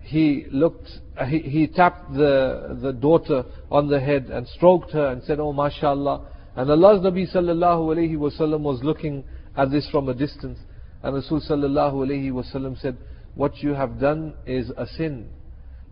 he 0.00 0.46
looked, 0.50 0.88
uh, 1.16 1.24
he, 1.24 1.38
he 1.40 1.66
tapped 1.66 2.12
the, 2.12 2.78
the 2.80 2.92
daughter 2.92 3.44
on 3.70 3.88
the 3.88 3.98
head 3.98 4.26
and 4.26 4.46
stroked 4.48 4.92
her 4.92 5.08
and 5.08 5.22
said, 5.24 5.40
Oh, 5.40 5.52
mashallah. 5.52 6.28
And 6.56 6.70
Allah's 6.70 7.02
Nabi 7.02 7.30
sallallahu 7.30 7.94
alayhi 7.94 8.16
wasallam 8.16 8.60
was 8.60 8.82
looking 8.82 9.24
at 9.56 9.70
this 9.70 9.88
from 9.90 10.08
a 10.08 10.14
distance. 10.14 10.58
And 11.02 11.14
Rasul 11.14 11.40
sallallahu 11.40 11.94
alayhi 11.94 12.32
wasallam 12.32 12.80
said, 12.80 12.96
What 13.34 13.58
you 13.58 13.74
have 13.74 14.00
done 14.00 14.34
is 14.46 14.70
a 14.76 14.86
sin. 14.86 15.28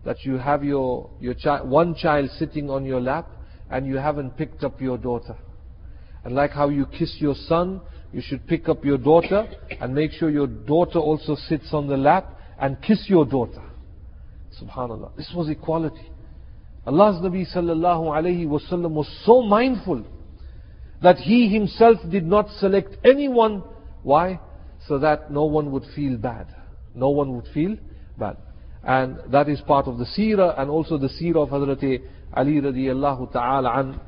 That 0.05 0.23
you 0.23 0.37
have 0.37 0.63
your, 0.63 1.09
your 1.19 1.35
child, 1.35 1.69
one 1.69 1.95
child 1.95 2.31
sitting 2.37 2.69
on 2.69 2.83
your 2.83 2.99
lap 2.99 3.29
and 3.69 3.85
you 3.85 3.97
haven't 3.97 4.37
picked 4.37 4.63
up 4.63 4.81
your 4.81 4.97
daughter. 4.97 5.37
And 6.23 6.33
like 6.33 6.51
how 6.51 6.69
you 6.69 6.87
kiss 6.87 7.15
your 7.19 7.35
son, 7.35 7.81
you 8.11 8.21
should 8.23 8.47
pick 8.47 8.67
up 8.67 8.83
your 8.83 8.97
daughter 8.97 9.47
and 9.79 9.93
make 9.93 10.11
sure 10.11 10.29
your 10.31 10.47
daughter 10.47 10.97
also 10.99 11.35
sits 11.35 11.69
on 11.73 11.87
the 11.87 11.97
lap 11.97 12.39
and 12.59 12.81
kiss 12.81 13.05
your 13.07 13.25
daughter. 13.25 13.61
Subhanallah. 14.59 15.15
This 15.15 15.31
was 15.35 15.49
equality. 15.49 16.09
Allah's 16.87 17.21
Nabi 17.21 17.45
sallallahu 17.53 18.05
alayhi 18.07 18.47
wasallam 18.47 18.91
was 18.91 19.07
so 19.25 19.41
mindful 19.43 20.05
that 21.05 21.17
he 21.17 21.47
himself 21.47 21.97
did 22.09 22.25
not 22.25 22.49
select 22.59 22.97
anyone. 23.05 23.63
Why? 24.03 24.39
So 24.87 24.99
that 24.99 25.31
no 25.31 25.45
one 25.45 25.71
would 25.71 25.85
feel 25.95 26.17
bad. 26.17 26.47
No 26.93 27.09
one 27.09 27.35
would 27.35 27.47
feel 27.53 27.77
bad. 28.17 28.37
And 28.83 29.19
that 29.31 29.49
is 29.49 29.61
part 29.61 29.87
of 29.87 29.97
the 29.97 30.05
seerah 30.05 30.59
and 30.59 30.69
also 30.69 30.97
the 30.97 31.07
seerah 31.07 31.43
of 31.43 31.49
Hazrat 31.49 32.01
Ali 32.33 32.53
radiallahu 32.53 33.31
ta'ala 33.31 33.79
an. 33.79 33.99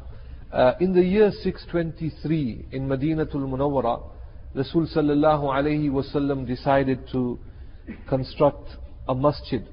Uh, 0.51 0.73
in 0.79 0.93
the 0.93 1.01
year 1.03 1.31
623 1.31 2.67
in 2.71 2.87
Madinatul 2.87 3.47
Munawwara, 3.47 4.03
Rasul 4.55 4.87
sallallahu 4.87 5.43
alayhi 5.43 5.89
wasallam 5.89 6.45
decided 6.45 6.99
to 7.11 7.39
construct 8.07 8.69
a 9.07 9.15
masjid 9.15 9.67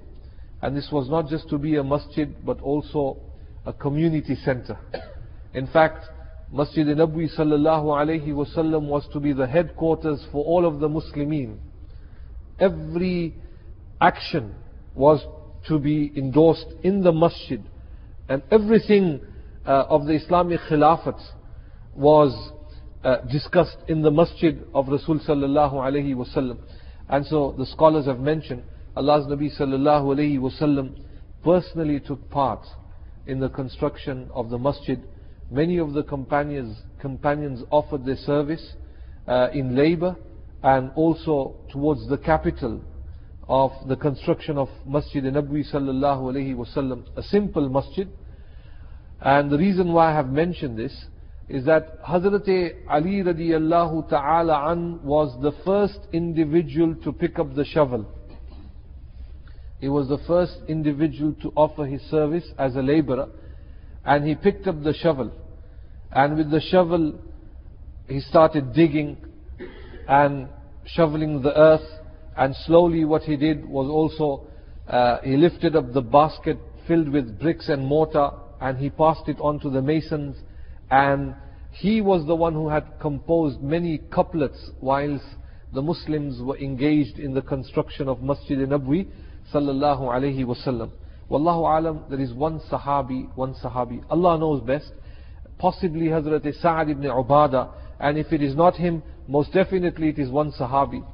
and 0.65 0.75
this 0.75 0.89
was 0.91 1.11
not 1.11 1.29
just 1.29 1.51
to 1.51 1.59
be 1.59 1.77
a 1.77 1.85
masjid, 1.85 2.35
but 2.43 2.59
also 2.63 3.19
a 3.67 3.73
community 3.75 4.35
center. 4.35 4.79
In 5.53 5.67
fact, 5.67 6.07
Masjid 6.55 6.87
Nabwi 6.87 7.29
sallallahu 7.37 7.87
alayhi 7.87 8.29
wasallam 8.29 8.87
was 8.87 9.05
to 9.13 9.19
be 9.19 9.33
the 9.33 9.45
headquarters 9.45 10.25
for 10.31 10.45
all 10.45 10.65
of 10.65 10.79
the 10.79 10.89
Muslimin. 10.89 11.59
Every 12.61 13.35
action 14.01 14.55
was 14.95 15.21
to 15.67 15.81
be 15.81 16.13
endorsed 16.17 16.69
in 16.85 17.03
the 17.03 17.11
masjid. 17.11 17.61
And 18.29 18.41
everything 18.53 19.21
uh, 19.67 19.87
of 19.89 20.07
the 20.07 20.13
Islamic 20.13 20.61
Khilafat 20.71 21.21
was 21.97 22.53
uh, 23.03 23.17
discussed 23.33 23.79
in 23.89 24.03
the 24.03 24.13
masjid 24.13 24.63
of 24.75 24.87
Rasul 24.87 25.19
sallallahu 25.19 25.73
alayhi 25.73 26.15
wasallam. 26.15 26.59
And 27.09 27.27
so 27.27 27.53
the 27.59 27.67
scholars 27.67 28.07
have 28.07 28.21
mentioned 28.21 28.63
Allah's 28.95 29.27
Nabi 29.27 29.51
sallallahu 29.59 30.15
alayhi 30.17 30.39
wasallam 30.39 31.03
personally 31.43 31.99
took 31.99 32.31
part 32.31 32.65
in 33.27 33.41
the 33.41 33.49
construction 33.49 34.31
of 34.33 34.51
the 34.51 34.59
masjid. 34.59 35.03
Many 35.51 35.79
of 35.79 35.93
the 35.93 36.03
companions, 36.03 36.77
companions 37.01 37.63
offered 37.71 38.05
their 38.05 38.17
service 38.17 38.75
uh, 39.27 39.49
in 39.53 39.77
labor 39.77 40.17
and 40.63 40.91
also 40.95 41.57
towards 41.71 42.09
the 42.09 42.19
capital 42.19 42.81
of 43.49 43.73
the 43.87 43.97
construction 43.97 44.57
of 44.57 44.69
Masjid 44.87 45.23
Nabwi 45.23 45.71
sallallahu 45.71 46.33
alayhi 46.33 46.55
wasallam, 46.57 47.05
a 47.17 47.23
simple 47.23 47.69
masjid. 47.69 48.09
And 49.21 49.51
the 49.51 49.59
reason 49.59 49.93
why 49.93 50.13
I 50.13 50.15
have 50.15 50.29
mentioned 50.29 50.79
this 50.79 51.05
is 51.49 51.67
that 51.67 52.03
Hazrat 52.03 52.49
Ali 52.89 53.23
radiallahu 53.23 54.09
ta'ala 54.09 54.73
an 54.73 55.03
was 55.05 55.37
the 55.43 55.53
first 55.65 55.99
individual 56.13 56.95
to 57.05 57.13
pick 57.13 57.39
up 57.39 57.55
the 57.55 57.65
shovel. 57.65 58.07
He 59.79 59.89
was 59.89 60.09
the 60.09 60.19
first 60.27 60.57
individual 60.69 61.35
to 61.43 61.53
offer 61.55 61.85
his 61.85 62.01
service 62.03 62.45
as 62.59 62.77
a 62.77 62.81
laborer. 62.81 63.29
And 64.05 64.27
he 64.27 64.35
picked 64.35 64.67
up 64.67 64.83
the 64.83 64.93
shovel. 64.95 65.33
And 66.13 66.37
with 66.37 66.51
the 66.51 66.61
shovel, 66.61 67.19
he 68.09 68.21
started 68.21 68.73
digging 68.73 69.17
and 70.09 70.49
shoveling 70.87 71.43
the 71.43 71.57
earth. 71.59 71.89
And 72.37 72.55
slowly 72.67 73.05
what 73.05 73.23
he 73.23 73.37
did 73.37 73.65
was 73.65 73.89
also, 73.89 74.47
uh, 74.89 75.19
he 75.23 75.37
lifted 75.37 75.77
up 75.77 75.93
the 75.93 76.03
basket 76.03 76.59
filled 76.87 77.09
with 77.09 77.39
bricks 77.41 77.69
and 77.69 77.87
mortar 77.87 78.31
and 78.61 78.79
he 78.79 78.91
passed 78.91 79.29
it 79.29 79.39
on 79.41 79.59
to 79.61 79.71
the 79.71 79.81
masons. 79.81 80.37
And 80.91 81.35
he 81.73 82.01
was 82.01 82.27
the 82.27 82.35
one 82.35 82.53
who 82.53 82.69
had 82.69 82.85
composed 83.01 83.61
many 83.61 83.99
couplets 84.13 84.71
whilst 84.81 85.25
the 85.73 85.83
Muslims 85.83 86.41
were 86.41 86.57
engaged 86.59 87.19
in 87.19 87.35
the 87.35 87.43
construction 87.43 88.09
of 88.09 88.23
Masjid 88.23 88.59
Nabwi 88.59 89.09
sallallahu 89.53 90.03
alayhi 90.03 90.45
wasallam. 90.45 90.91
Wallahu 91.31 91.79
alam, 91.79 92.05
there 92.11 92.21
is 92.21 92.33
one 92.33 92.61
sahabi, 92.71 93.35
one 93.35 93.55
sahabi. 93.55 94.03
Allah 94.11 94.39
knows 94.39 94.63
best. 94.63 94.93
Possibly 95.59 96.07
Hazrat 96.07 96.61
Sa'ad 96.61 96.91
ibn 96.91 97.05
Ubadah. 97.05 97.71
And 98.01 98.19
if 98.19 98.33
it 98.33 98.43
is 98.43 98.55
not 98.55 98.75
him, 98.77 99.03
most 99.27 99.53
definitely 99.53 100.11
it 100.11 100.19
is 100.19 100.31
one 100.31 100.53
sahabi. 100.53 101.05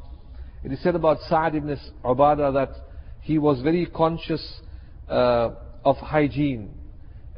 It 0.64 0.72
is 0.72 0.82
said 0.82 0.94
about 0.94 1.18
Sa'ad 1.28 1.54
ibn 1.54 1.76
Ubadah 2.04 2.52
that 2.54 2.70
he 3.20 3.38
was 3.38 3.60
very 3.60 3.86
conscious 3.86 4.60
uh, 5.08 5.50
of 5.84 5.96
hygiene. 5.96 6.74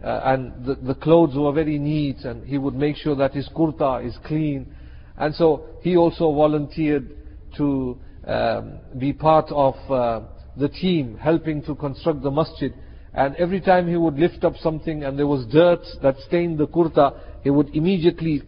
Uh, 0.02 0.20
and 0.24 0.64
the, 0.64 0.74
the 0.74 0.94
clothes 0.94 1.36
were 1.36 1.52
very 1.52 1.78
neat 1.78 2.18
and 2.24 2.44
he 2.46 2.58
would 2.58 2.74
make 2.74 2.96
sure 2.96 3.14
that 3.14 3.32
his 3.32 3.48
kurta 3.54 4.04
is 4.04 4.16
clean. 4.24 4.74
And 5.16 5.34
so 5.34 5.66
he 5.82 5.96
also 5.96 6.32
volunteered 6.32 7.16
to 7.56 7.98
um, 8.26 8.78
be 8.98 9.12
part 9.12 9.46
of 9.50 9.74
uh, 9.90 10.26
the 10.56 10.68
team 10.68 11.16
helping 11.16 11.62
to 11.64 11.74
construct 11.74 12.22
the 12.22 12.30
masjid. 12.30 12.74
And 13.14 13.36
every 13.36 13.60
time 13.60 13.88
he 13.88 13.96
would 13.96 14.14
lift 14.14 14.44
up 14.44 14.54
something 14.56 15.04
and 15.04 15.18
there 15.18 15.26
was 15.26 15.46
dirt 15.46 15.82
that 16.02 16.16
stained 16.26 16.58
the 16.58 16.66
kurta, 16.66 17.18
he 17.42 17.50
would 17.50 17.74
immediately 17.74 18.42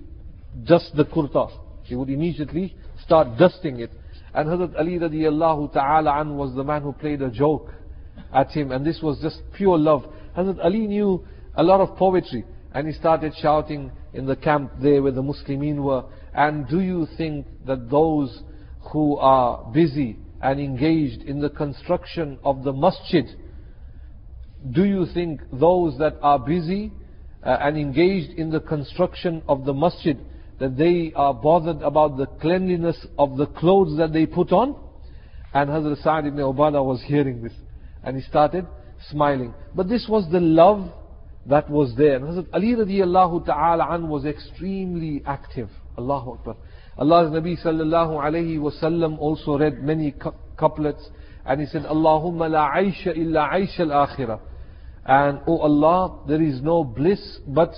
dust 0.65 0.93
the 0.97 1.05
kurta. 1.05 1.51
He 1.83 1.95
would 1.95 2.09
immediately 2.09 2.75
start 3.03 3.39
dusting 3.39 3.81
it. 3.81 3.91
And 4.33 4.49
Hazrat 4.49 4.79
Ali 4.79 4.99
radiallahu 4.99 5.73
ta'ala 5.73 6.21
an 6.21 6.37
was 6.37 6.55
the 6.55 6.65
man 6.65 6.83
who 6.83 6.93
played 6.93 7.21
a 7.23 7.31
joke 7.31 7.71
at 8.33 8.51
him. 8.51 8.73
And 8.73 8.85
this 8.85 9.01
was 9.03 9.19
just 9.21 9.41
pure 9.55 9.79
love. 9.79 10.05
Hazrat 10.37 10.65
Ali 10.65 10.87
knew 10.87 11.25
a 11.55 11.63
lot 11.63 11.81
of 11.81 11.97
poetry. 11.97 12.45
And 12.73 12.89
he 12.89 12.95
started 12.95 13.35
shouting 13.41 13.93
in 14.15 14.27
the 14.27 14.35
camp 14.35 14.73
there 14.83 15.03
where 15.03 15.13
the 15.13 15.23
Muslimin 15.23 15.83
were. 15.83 16.05
And 16.35 16.67
do 16.69 16.81
you 16.81 17.07
think 17.17 17.47
that 17.67 17.91
those 17.91 18.43
who 18.93 19.17
are 19.19 19.71
busy 19.73 20.17
and 20.45 20.61
engaged 20.61 21.23
in 21.23 21.41
the 21.41 21.51
construction 21.51 22.39
of 22.45 22.63
the 22.63 22.73
masjid, 22.73 23.27
do 24.71 24.85
you 24.85 25.07
think 25.13 25.41
those 25.53 25.99
that 25.99 26.17
are 26.23 26.39
busy 26.39 26.93
uh, 27.45 27.59
and 27.61 27.77
engaged 27.77 28.39
in 28.39 28.51
the 28.51 28.61
construction 28.61 29.43
of 29.49 29.65
the 29.65 29.75
masjid, 29.75 30.19
that 30.59 30.77
they 30.77 31.13
are 31.15 31.35
bothered 31.35 31.83
about 31.83 32.17
the 32.17 32.27
cleanliness 32.27 33.07
of 33.19 33.37
the 33.37 33.47
clothes 33.47 33.97
that 33.99 34.13
they 34.13 34.25
put 34.25 34.53
on. 34.53 34.75
And 35.53 35.69
Hazrat 35.69 36.03
Sa'd 36.03 36.27
ibn 36.27 36.39
Ubadah 36.39 36.83
was 36.83 37.03
hearing 37.07 37.43
this. 37.43 37.53
And 38.03 38.17
he 38.17 38.23
started 38.23 38.67
smiling. 39.11 39.53
But 39.75 39.89
this 39.89 40.07
was 40.09 40.31
the 40.31 40.41
love 40.41 40.91
that 41.47 41.69
was 41.69 41.95
there. 41.97 42.17
And 42.17 42.25
Hazrat 42.25 42.47
Ali 42.55 42.75
radiallahu 42.75 43.47
ta'ala 43.47 43.87
an 43.91 44.09
was 44.09 44.25
extremely 44.25 45.23
active. 45.27 45.69
Allahu 45.99 46.33
Akbar. 46.33 46.57
Allah's 46.97 47.31
Nabi 47.31 47.61
sallallahu 47.61 48.23
alayhi 48.23 48.59
wasallam 48.59 49.19
also 49.19 49.59
read 49.59 49.83
many 49.83 50.15
couplets 50.57 51.09
and 51.47 51.61
he 51.61 51.67
said, 51.67 51.83
Allahumma 51.83 52.51
la 52.51 52.71
aisha 52.73 53.17
illa 53.17 53.49
aisha 53.53 53.81
al-akhirah. 53.81 54.41
And, 55.07 55.39
O 55.41 55.43
oh 55.49 55.59
Allah, 55.59 56.21
there 56.27 56.43
is 56.43 56.63
no 56.63 56.83
bliss 56.83 57.39
but 57.47 57.75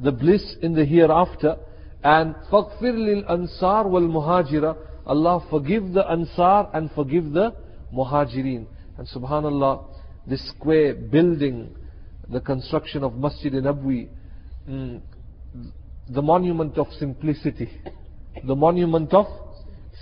the 0.00 0.12
bliss 0.12 0.56
in 0.62 0.74
the 0.74 0.84
hereafter. 0.84 1.56
And 2.04 2.34
faghfir 2.50 2.94
lil 2.94 3.24
ansar 3.28 3.88
wal 3.88 4.02
muhajira. 4.02 4.76
Allah 5.06 5.44
forgive 5.50 5.92
the 5.92 6.08
ansar 6.08 6.70
and 6.72 6.90
forgive 6.92 7.32
the 7.32 7.54
muhajirin. 7.92 8.66
And 8.98 9.08
subhanallah, 9.08 9.84
this 10.28 10.48
square 10.50 10.94
building, 10.94 11.74
the 12.28 12.40
construction 12.40 13.02
of 13.02 13.14
Masjid 13.14 13.52
Nabwi, 13.52 14.08
mm, 14.68 15.00
the 16.08 16.22
monument 16.22 16.78
of 16.78 16.86
simplicity. 16.98 17.70
The 18.44 18.56
monument 18.56 19.12
of 19.12 19.26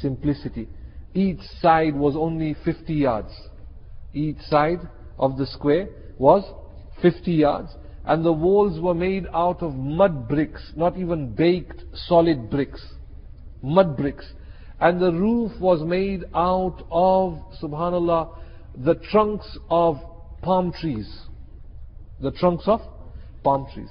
simplicity. 0.00 0.68
Each 1.14 1.40
side 1.60 1.94
was 1.94 2.14
only 2.16 2.54
50 2.64 2.94
yards. 2.94 3.32
Each 4.12 4.40
side 4.42 4.80
of 5.18 5.36
the 5.36 5.46
square 5.46 5.88
was 6.18 6.44
50 7.02 7.32
yards. 7.32 7.70
And 8.04 8.24
the 8.24 8.32
walls 8.32 8.80
were 8.80 8.94
made 8.94 9.26
out 9.34 9.62
of 9.62 9.74
mud 9.74 10.28
bricks, 10.28 10.72
not 10.74 10.96
even 10.96 11.34
baked 11.34 11.84
solid 11.94 12.50
bricks. 12.50 12.84
Mud 13.62 13.96
bricks. 13.96 14.26
And 14.80 15.00
the 15.00 15.12
roof 15.12 15.52
was 15.60 15.82
made 15.82 16.24
out 16.34 16.82
of, 16.90 17.38
subhanallah, 17.62 18.36
the 18.76 18.94
trunks 18.94 19.58
of 19.68 19.98
palm 20.42 20.72
trees. 20.72 21.26
The 22.20 22.30
trunks 22.30 22.64
of 22.66 22.80
palm 23.44 23.66
trees. 23.74 23.90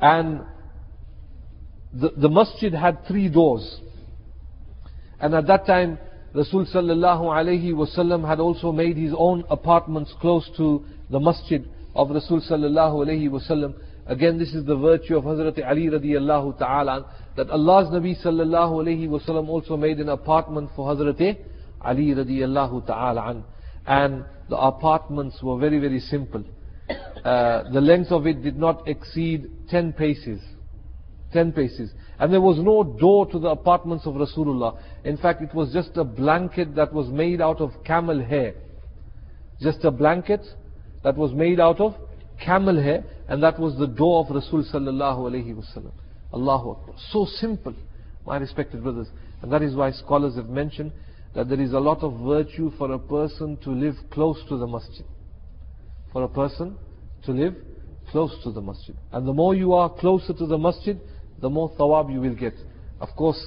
And 0.00 0.40
the, 1.94 2.10
the 2.16 2.28
masjid 2.28 2.72
had 2.72 3.06
three 3.06 3.28
doors. 3.28 3.80
And 5.20 5.34
at 5.34 5.46
that 5.46 5.66
time, 5.66 5.98
Rasul 6.34 6.66
sallallahu 6.66 7.22
alayhi 7.22 7.72
wasallam 7.72 8.26
had 8.26 8.40
also 8.40 8.72
made 8.72 8.96
his 8.96 9.12
own 9.16 9.44
apartments 9.48 10.12
close 10.20 10.50
to 10.56 10.84
the 11.10 11.20
masjid 11.20 11.64
of 11.94 12.10
Rasul 12.10 12.40
sallallahu 12.40 13.06
alayhi 13.06 13.30
wasallam. 13.30 13.74
Again, 14.06 14.38
this 14.38 14.52
is 14.52 14.66
the 14.66 14.76
virtue 14.76 15.16
of 15.16 15.24
Hazrat 15.24 15.64
Ali 15.64 15.86
radiallahu 15.86 16.58
ta'ala, 16.58 17.06
that 17.36 17.48
Allah's 17.50 17.88
Nabi 17.88 18.20
sallallahu 18.22 18.84
alayhi 18.84 19.08
wasallam 19.08 19.48
also 19.48 19.76
made 19.76 19.98
an 19.98 20.08
apartment 20.08 20.70
for 20.74 20.92
Hazrat 20.94 21.38
Ali 21.80 22.08
radiallahu 22.08 22.86
ta'ala. 22.86 23.44
And 23.86 24.24
the 24.48 24.56
apartments 24.56 25.38
were 25.42 25.58
very, 25.58 25.78
very 25.78 26.00
simple. 26.00 26.44
Uh, 27.24 27.70
the 27.72 27.80
length 27.80 28.10
of 28.10 28.26
it 28.26 28.42
did 28.42 28.56
not 28.56 28.86
exceed 28.88 29.50
10 29.70 29.92
paces. 29.92 30.40
10 31.34 31.52
paces. 31.52 31.90
And 32.18 32.32
there 32.32 32.40
was 32.40 32.58
no 32.58 32.82
door 32.82 33.26
to 33.30 33.38
the 33.38 33.48
apartments 33.48 34.06
of 34.06 34.14
Rasulullah. 34.14 34.78
In 35.04 35.18
fact, 35.18 35.42
it 35.42 35.52
was 35.52 35.72
just 35.72 35.90
a 35.96 36.04
blanket 36.04 36.74
that 36.76 36.94
was 36.94 37.08
made 37.08 37.42
out 37.42 37.60
of 37.60 37.72
camel 37.84 38.24
hair. 38.24 38.54
Just 39.60 39.84
a 39.84 39.90
blanket 39.90 40.40
that 41.02 41.16
was 41.16 41.32
made 41.32 41.60
out 41.60 41.80
of 41.80 41.94
camel 42.42 42.80
hair, 42.82 43.04
and 43.28 43.42
that 43.42 43.58
was 43.58 43.76
the 43.78 43.86
door 43.86 44.24
of 44.24 44.34
Rasul 44.34 44.64
sallallahu 44.72 45.30
alayhi 45.30 45.54
wasallam. 45.54 45.92
Allahu 46.32 46.70
Akbar. 46.70 46.94
So 47.10 47.26
simple, 47.26 47.74
my 48.26 48.38
respected 48.38 48.82
brothers. 48.82 49.08
And 49.42 49.52
that 49.52 49.62
is 49.62 49.74
why 49.74 49.90
scholars 49.90 50.36
have 50.36 50.48
mentioned 50.48 50.92
that 51.34 51.48
there 51.48 51.60
is 51.60 51.72
a 51.72 51.80
lot 51.80 52.02
of 52.02 52.20
virtue 52.20 52.72
for 52.78 52.92
a 52.92 52.98
person 52.98 53.56
to 53.64 53.70
live 53.70 53.96
close 54.10 54.40
to 54.48 54.56
the 54.56 54.66
masjid. 54.66 55.04
For 56.12 56.22
a 56.22 56.28
person 56.28 56.76
to 57.26 57.32
live 57.32 57.54
close 58.10 58.36
to 58.44 58.52
the 58.52 58.60
masjid. 58.60 58.96
And 59.12 59.26
the 59.26 59.32
more 59.32 59.54
you 59.54 59.72
are 59.72 59.90
closer 59.90 60.32
to 60.32 60.46
the 60.46 60.58
masjid, 60.58 60.98
the 61.40 61.50
more 61.50 61.70
thawab 61.78 62.12
you 62.12 62.20
will 62.20 62.34
get. 62.34 62.54
Of 63.00 63.10
course, 63.16 63.42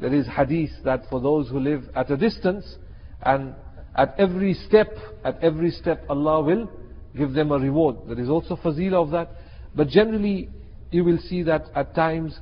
there 0.00 0.14
is 0.14 0.26
hadith 0.26 0.70
that 0.84 1.04
for 1.10 1.20
those 1.20 1.48
who 1.48 1.60
live 1.60 1.84
at 1.94 2.10
a 2.10 2.16
distance, 2.16 2.76
and 3.22 3.54
at 3.94 4.14
every 4.18 4.54
step, 4.54 4.96
at 5.24 5.42
every 5.42 5.70
step 5.70 6.04
Allah 6.08 6.42
will 6.42 6.70
give 7.16 7.32
them 7.32 7.52
a 7.52 7.58
reward. 7.58 7.96
There 8.08 8.18
is 8.18 8.28
also 8.28 8.56
fazila 8.56 9.02
of 9.02 9.10
that. 9.10 9.30
But 9.74 9.88
generally, 9.88 10.48
you 10.90 11.04
will 11.04 11.18
see 11.18 11.42
that 11.44 11.66
at 11.74 11.94
times, 11.94 12.38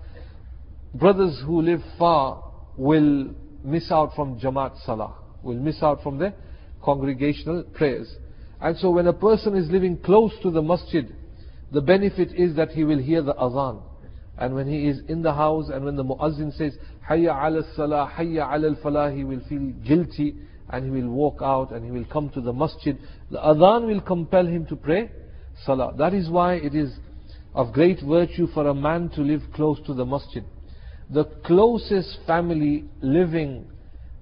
brothers 0.95 1.41
who 1.45 1.63
live 1.63 1.83
far 1.99 2.53
will 2.77 3.35
miss 3.63 3.91
out 3.91 4.15
from 4.15 4.41
Jamaat 4.41 4.85
Salah, 4.85 5.15
will 5.43 5.57
miss 5.57 5.83
out 5.83 6.03
from 6.03 6.19
the 6.19 6.33
congregational 6.83 7.63
prayers. 7.63 8.13
And 8.61 8.77
so 8.77 8.91
when 8.91 9.07
a 9.07 9.13
person 9.13 9.57
is 9.57 9.71
living 9.71 9.99
close 9.99 10.33
to 10.43 10.51
the 10.51 10.63
masjid, 10.63 11.15
the 11.73 11.81
benefit 11.81 12.33
is 12.33 12.57
that 12.57 12.71
he 12.71 12.85
will 12.85 12.99
hear 12.99 13.23
the 13.23 13.35
azan. 13.35 13.81
And 14.41 14.55
when 14.55 14.67
he 14.67 14.89
is 14.89 15.01
in 15.09 15.21
the 15.23 15.35
house 15.35 15.69
and 15.69 15.85
when 15.85 15.97
the 15.97 16.05
muazzin 16.05 16.57
says, 16.57 16.73
Hayya 17.09 17.47
ala 17.47 17.63
salah, 17.77 18.11
Hayya 18.17 18.53
ala 18.53 18.75
falah, 18.77 19.15
he 19.15 19.23
will 19.23 19.41
feel 19.49 19.71
guilty 19.87 20.35
and 20.71 20.85
he 20.85 20.91
will 20.91 21.11
walk 21.11 21.41
out 21.43 21.73
and 21.73 21.85
he 21.85 21.91
will 21.91 22.07
come 22.07 22.31
to 22.31 22.41
the 22.41 22.53
masjid. 22.53 22.99
The 23.31 23.39
adhan 23.39 23.87
will 23.87 24.01
compel 24.01 24.47
him 24.47 24.65
to 24.67 24.77
pray 24.77 25.11
salah. 25.67 25.95
That 25.99 26.15
is 26.15 26.31
why 26.31 26.55
it 26.55 26.75
is 26.75 26.91
of 27.55 27.73
great 27.75 28.01
virtue 28.01 28.47
for 28.55 28.67
a 28.69 28.75
man 28.75 29.11
to 29.11 29.21
live 29.21 29.43
close 29.55 29.79
to 29.87 29.93
the 29.93 30.07
masjid. 30.07 30.45
The 31.11 31.25
closest 31.45 32.21
family 32.27 32.85
living 33.03 33.67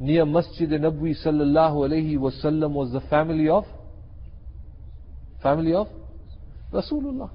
near 0.01 0.25
Masjid 0.25 0.69
Nabwi 0.71 1.14
sallallahu 1.25 1.89
alayhi 1.89 2.16
wasallam 2.16 2.73
was 2.73 2.93
the 2.93 3.03
family 3.03 3.49
of 3.49 3.64
family 5.43 5.75
of 5.75 5.89
Rasulullah. 6.73 7.31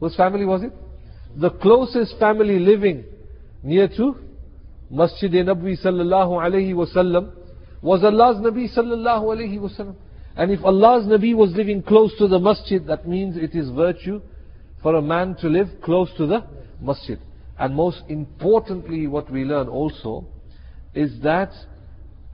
Whose 0.00 0.16
family 0.16 0.44
was 0.44 0.62
it? 0.64 0.72
The 1.36 1.50
closest 1.50 2.18
family 2.18 2.58
living 2.58 3.04
near 3.62 3.88
to 3.88 4.16
Masjid 4.90 5.30
Nabwi 5.30 5.82
sallallahu 5.82 6.32
alayhi 6.42 6.74
wasallam 6.74 7.32
was 7.80 8.04
Allah's 8.04 8.36
Nabi 8.36 8.74
sallallahu 8.74 9.24
alayhi 9.24 9.58
wasallam. 9.58 9.96
And 10.36 10.50
if 10.50 10.64
Allah's 10.64 11.06
Nabi 11.06 11.34
was 11.34 11.52
living 11.52 11.82
close 11.82 12.12
to 12.18 12.28
the 12.28 12.38
masjid, 12.38 12.86
that 12.86 13.06
means 13.06 13.36
it 13.36 13.54
is 13.54 13.70
virtue 13.70 14.20
for 14.82 14.96
a 14.96 15.02
man 15.02 15.34
to 15.36 15.48
live 15.48 15.68
close 15.82 16.10
to 16.16 16.26
the 16.26 16.44
masjid. 16.80 17.18
And 17.58 17.74
most 17.74 18.02
importantly, 18.08 19.06
what 19.06 19.30
we 19.30 19.44
learn 19.44 19.68
also 19.68 20.26
is 20.94 21.20
that 21.22 21.52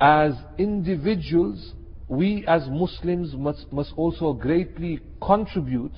as 0.00 0.32
individuals, 0.58 1.72
we 2.08 2.44
as 2.46 2.66
Muslims 2.68 3.34
must, 3.34 3.72
must 3.72 3.92
also 3.96 4.32
greatly 4.32 5.00
contribute 5.20 5.92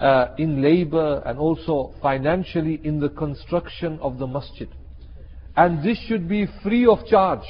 uh, 0.00 0.28
in 0.38 0.62
labor 0.62 1.22
and 1.26 1.38
also 1.38 1.92
financially 2.00 2.80
in 2.84 3.00
the 3.00 3.08
construction 3.08 3.98
of 4.00 4.18
the 4.18 4.26
masjid. 4.26 4.68
And 5.56 5.82
this 5.82 5.98
should 6.06 6.28
be 6.28 6.46
free 6.62 6.86
of 6.86 7.04
charge. 7.06 7.46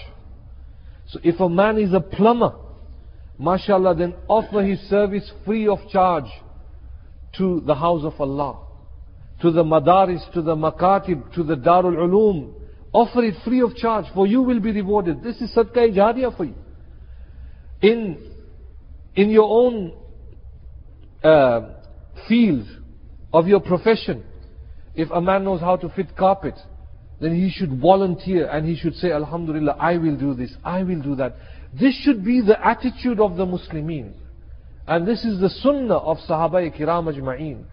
So 1.08 1.20
if 1.22 1.40
a 1.40 1.48
man 1.48 1.78
is 1.78 1.92
a 1.92 2.00
plumber, 2.00 2.54
mashallah, 3.38 3.94
then 3.96 4.14
offer 4.28 4.62
his 4.62 4.80
service 4.88 5.30
free 5.44 5.68
of 5.68 5.78
charge 5.90 6.30
to 7.36 7.60
the 7.66 7.74
house 7.74 8.04
of 8.04 8.18
Allah, 8.18 8.58
to 9.42 9.50
the 9.50 9.62
madaris, 9.62 10.32
to 10.32 10.42
the 10.42 10.56
makatib, 10.56 11.34
to 11.34 11.42
the 11.42 11.54
darul 11.54 11.96
ulum. 11.96 12.54
Offer 12.92 13.24
it 13.24 13.34
free 13.44 13.60
of 13.60 13.76
charge, 13.76 14.06
for 14.14 14.26
you 14.26 14.40
will 14.40 14.60
be 14.60 14.72
rewarded. 14.72 15.22
This 15.22 15.36
is 15.42 15.54
sadqa 15.54 15.94
jariyah 15.94 16.34
for 16.34 16.44
you. 16.44 16.54
In, 17.82 18.32
in 19.14 19.30
your 19.30 19.48
own 19.48 19.92
uh, 21.22 21.77
field 22.27 22.65
of 23.31 23.47
your 23.47 23.59
profession, 23.59 24.23
if 24.95 25.09
a 25.11 25.21
man 25.21 25.43
knows 25.43 25.61
how 25.61 25.75
to 25.77 25.89
fit 25.89 26.15
carpet, 26.15 26.55
then 27.19 27.35
he 27.35 27.49
should 27.49 27.79
volunteer 27.79 28.47
and 28.49 28.67
he 28.67 28.75
should 28.75 28.95
say, 28.95 29.11
Alhamdulillah, 29.11 29.77
I 29.79 29.97
will 29.97 30.15
do 30.15 30.33
this, 30.33 30.53
I 30.63 30.83
will 30.83 31.01
do 31.01 31.15
that. 31.15 31.35
This 31.79 31.95
should 32.03 32.23
be 32.23 32.41
the 32.41 32.65
attitude 32.65 33.19
of 33.19 33.37
the 33.37 33.45
Muslimin. 33.45 34.13
And 34.87 35.07
this 35.07 35.23
is 35.23 35.39
the 35.39 35.49
sunnah 35.49 35.97
of 35.97 36.17
Sahaba 36.29 36.77
Kiram 36.77 37.13
Ajma'een. 37.13 37.63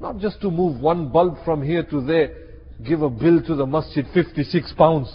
Not 0.00 0.18
just 0.18 0.40
to 0.40 0.50
move 0.50 0.80
one 0.80 1.10
bulb 1.10 1.36
from 1.44 1.62
here 1.62 1.82
to 1.84 2.00
there, 2.04 2.34
give 2.86 3.02
a 3.02 3.10
bill 3.10 3.42
to 3.42 3.54
the 3.54 3.66
masjid 3.66 4.04
56 4.12 4.72
pounds. 4.76 5.14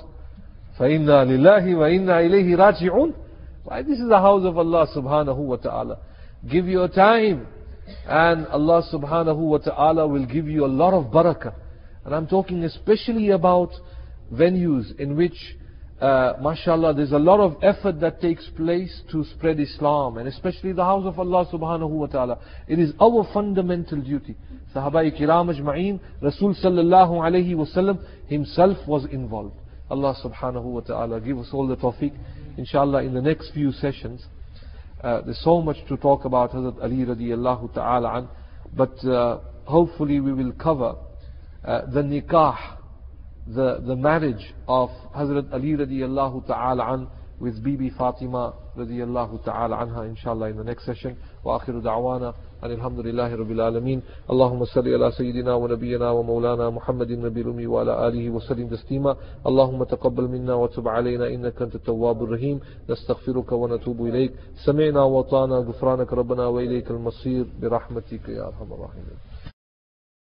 فَإِنَّا 0.79 1.25
لِلَّهِ 1.27 1.65
وَإِنَّا 1.65 2.27
إِلَيْهِ 2.27 2.55
رَاجِعُونَ 2.57 3.13
Why 3.63 3.81
this 3.83 3.99
is 3.99 4.07
the 4.07 4.19
house 4.19 4.45
of 4.45 4.57
Allah 4.57 4.87
subhanahu 4.95 5.37
wa 5.37 5.57
ta'ala. 5.57 5.99
Give 6.49 6.67
your 6.67 6.87
time. 6.87 7.47
and 8.06 8.46
Allah 8.48 8.82
subhanahu 8.92 9.36
wa 9.36 9.58
ta'ala 9.58 10.06
will 10.06 10.26
give 10.26 10.48
you 10.48 10.64
a 10.64 10.68
lot 10.68 10.94
of 10.94 11.12
barakah. 11.12 11.54
And 12.04 12.14
I'm 12.14 12.26
talking 12.26 12.64
especially 12.64 13.30
about 13.30 13.70
venues 14.32 14.98
in 14.98 15.16
which 15.16 15.56
uh, 16.00 16.34
mashallah, 16.42 16.92
there's 16.92 17.12
a 17.12 17.18
lot 17.18 17.40
of 17.40 17.56
effort 17.62 18.00
that 18.00 18.20
takes 18.20 18.46
place 18.54 19.00
to 19.10 19.24
spread 19.24 19.58
Islam, 19.58 20.18
and 20.18 20.28
especially 20.28 20.72
the 20.72 20.84
house 20.84 21.06
of 21.06 21.18
Allah 21.18 21.46
subhanahu 21.50 21.88
wa 21.88 22.06
ta'ala. 22.06 22.38
It 22.68 22.78
is 22.78 22.92
our 23.00 23.26
fundamental 23.32 24.02
duty. 24.02 24.36
Sahaba 24.74 25.10
kiram 25.18 25.48
ajma'een, 25.58 25.98
Rasul 26.20 26.54
sallallahu 26.54 27.12
alayhi 27.12 27.54
wasallam 27.54 28.04
himself 28.26 28.76
was 28.86 29.06
involved. 29.10 29.56
Allah 29.88 30.14
subhanahu 30.22 30.64
wa 30.64 30.80
ta'ala 30.80 31.18
give 31.20 31.38
us 31.38 31.48
all 31.52 31.66
the 31.66 31.76
tawfiq. 31.76 32.12
Inshallah, 32.58 33.02
in 33.02 33.14
the 33.14 33.22
next 33.22 33.52
few 33.52 33.72
sessions, 33.72 34.26
uh, 35.02 35.20
there's 35.22 35.40
so 35.42 35.60
much 35.60 35.76
to 35.88 35.96
talk 35.98 36.24
about 36.24 36.52
Hazrat 36.52 36.82
Ali 36.82 37.04
radiallahu 37.04 37.74
ta'ala 37.74 38.18
an, 38.18 38.28
but 38.74 39.04
uh, 39.04 39.40
hopefully 39.64 40.20
we 40.20 40.32
will 40.32 40.52
cover 40.52 40.96
uh, 41.64 41.82
the 41.92 42.00
nikah, 42.00 42.56
the, 43.46 43.82
the 43.86 43.94
marriage 43.94 44.54
of 44.66 44.88
Hazrat 45.14 45.52
Ali 45.52 45.72
radiallahu 45.72 46.46
ta'ala 46.46 46.94
an 46.94 47.08
with 47.38 47.62
Bibi 47.62 47.90
Fatima 47.90 48.54
radiallahu 48.76 49.44
ta'ala 49.44 49.76
anha 49.76 50.08
inshallah 50.08 50.46
in 50.48 50.56
the 50.56 50.64
next 50.64 50.86
session. 50.86 51.16
Wa 51.44 51.60
akhiru 51.60 51.82
da'wana. 51.82 52.34
أن 52.64 52.70
الحمد 52.70 53.00
لله 53.00 53.34
رب 53.36 53.50
العالمين 53.50 54.02
اللهم 54.30 54.64
صل 54.64 54.88
على 54.88 55.10
سيدنا 55.10 55.54
ونبينا 55.54 56.10
ومولانا 56.10 56.70
محمد 56.70 57.10
النبي 57.10 57.40
الأمي 57.40 57.66
وعلى 57.66 58.08
آله 58.08 58.30
وسلم 58.30 58.66
تسليما 58.68 59.16
اللهم 59.46 59.84
تقبل 59.84 60.28
منا 60.28 60.54
وتب 60.54 60.88
علينا 60.88 61.26
إنك 61.34 61.62
أنت 61.62 61.74
التواب 61.74 62.22
الرحيم 62.22 62.60
نستغفرك 62.90 63.52
ونتوب 63.52 64.06
إليك 64.06 64.32
سمعنا 64.64 65.02
وطانا 65.02 65.56
غفرانك 65.56 66.12
ربنا 66.12 66.46
وإليك 66.46 66.90
المصير 66.90 67.44
برحمتك 67.62 68.28
يا 68.28 68.46
أرحم 68.48 68.72
الراحمين 68.72 69.16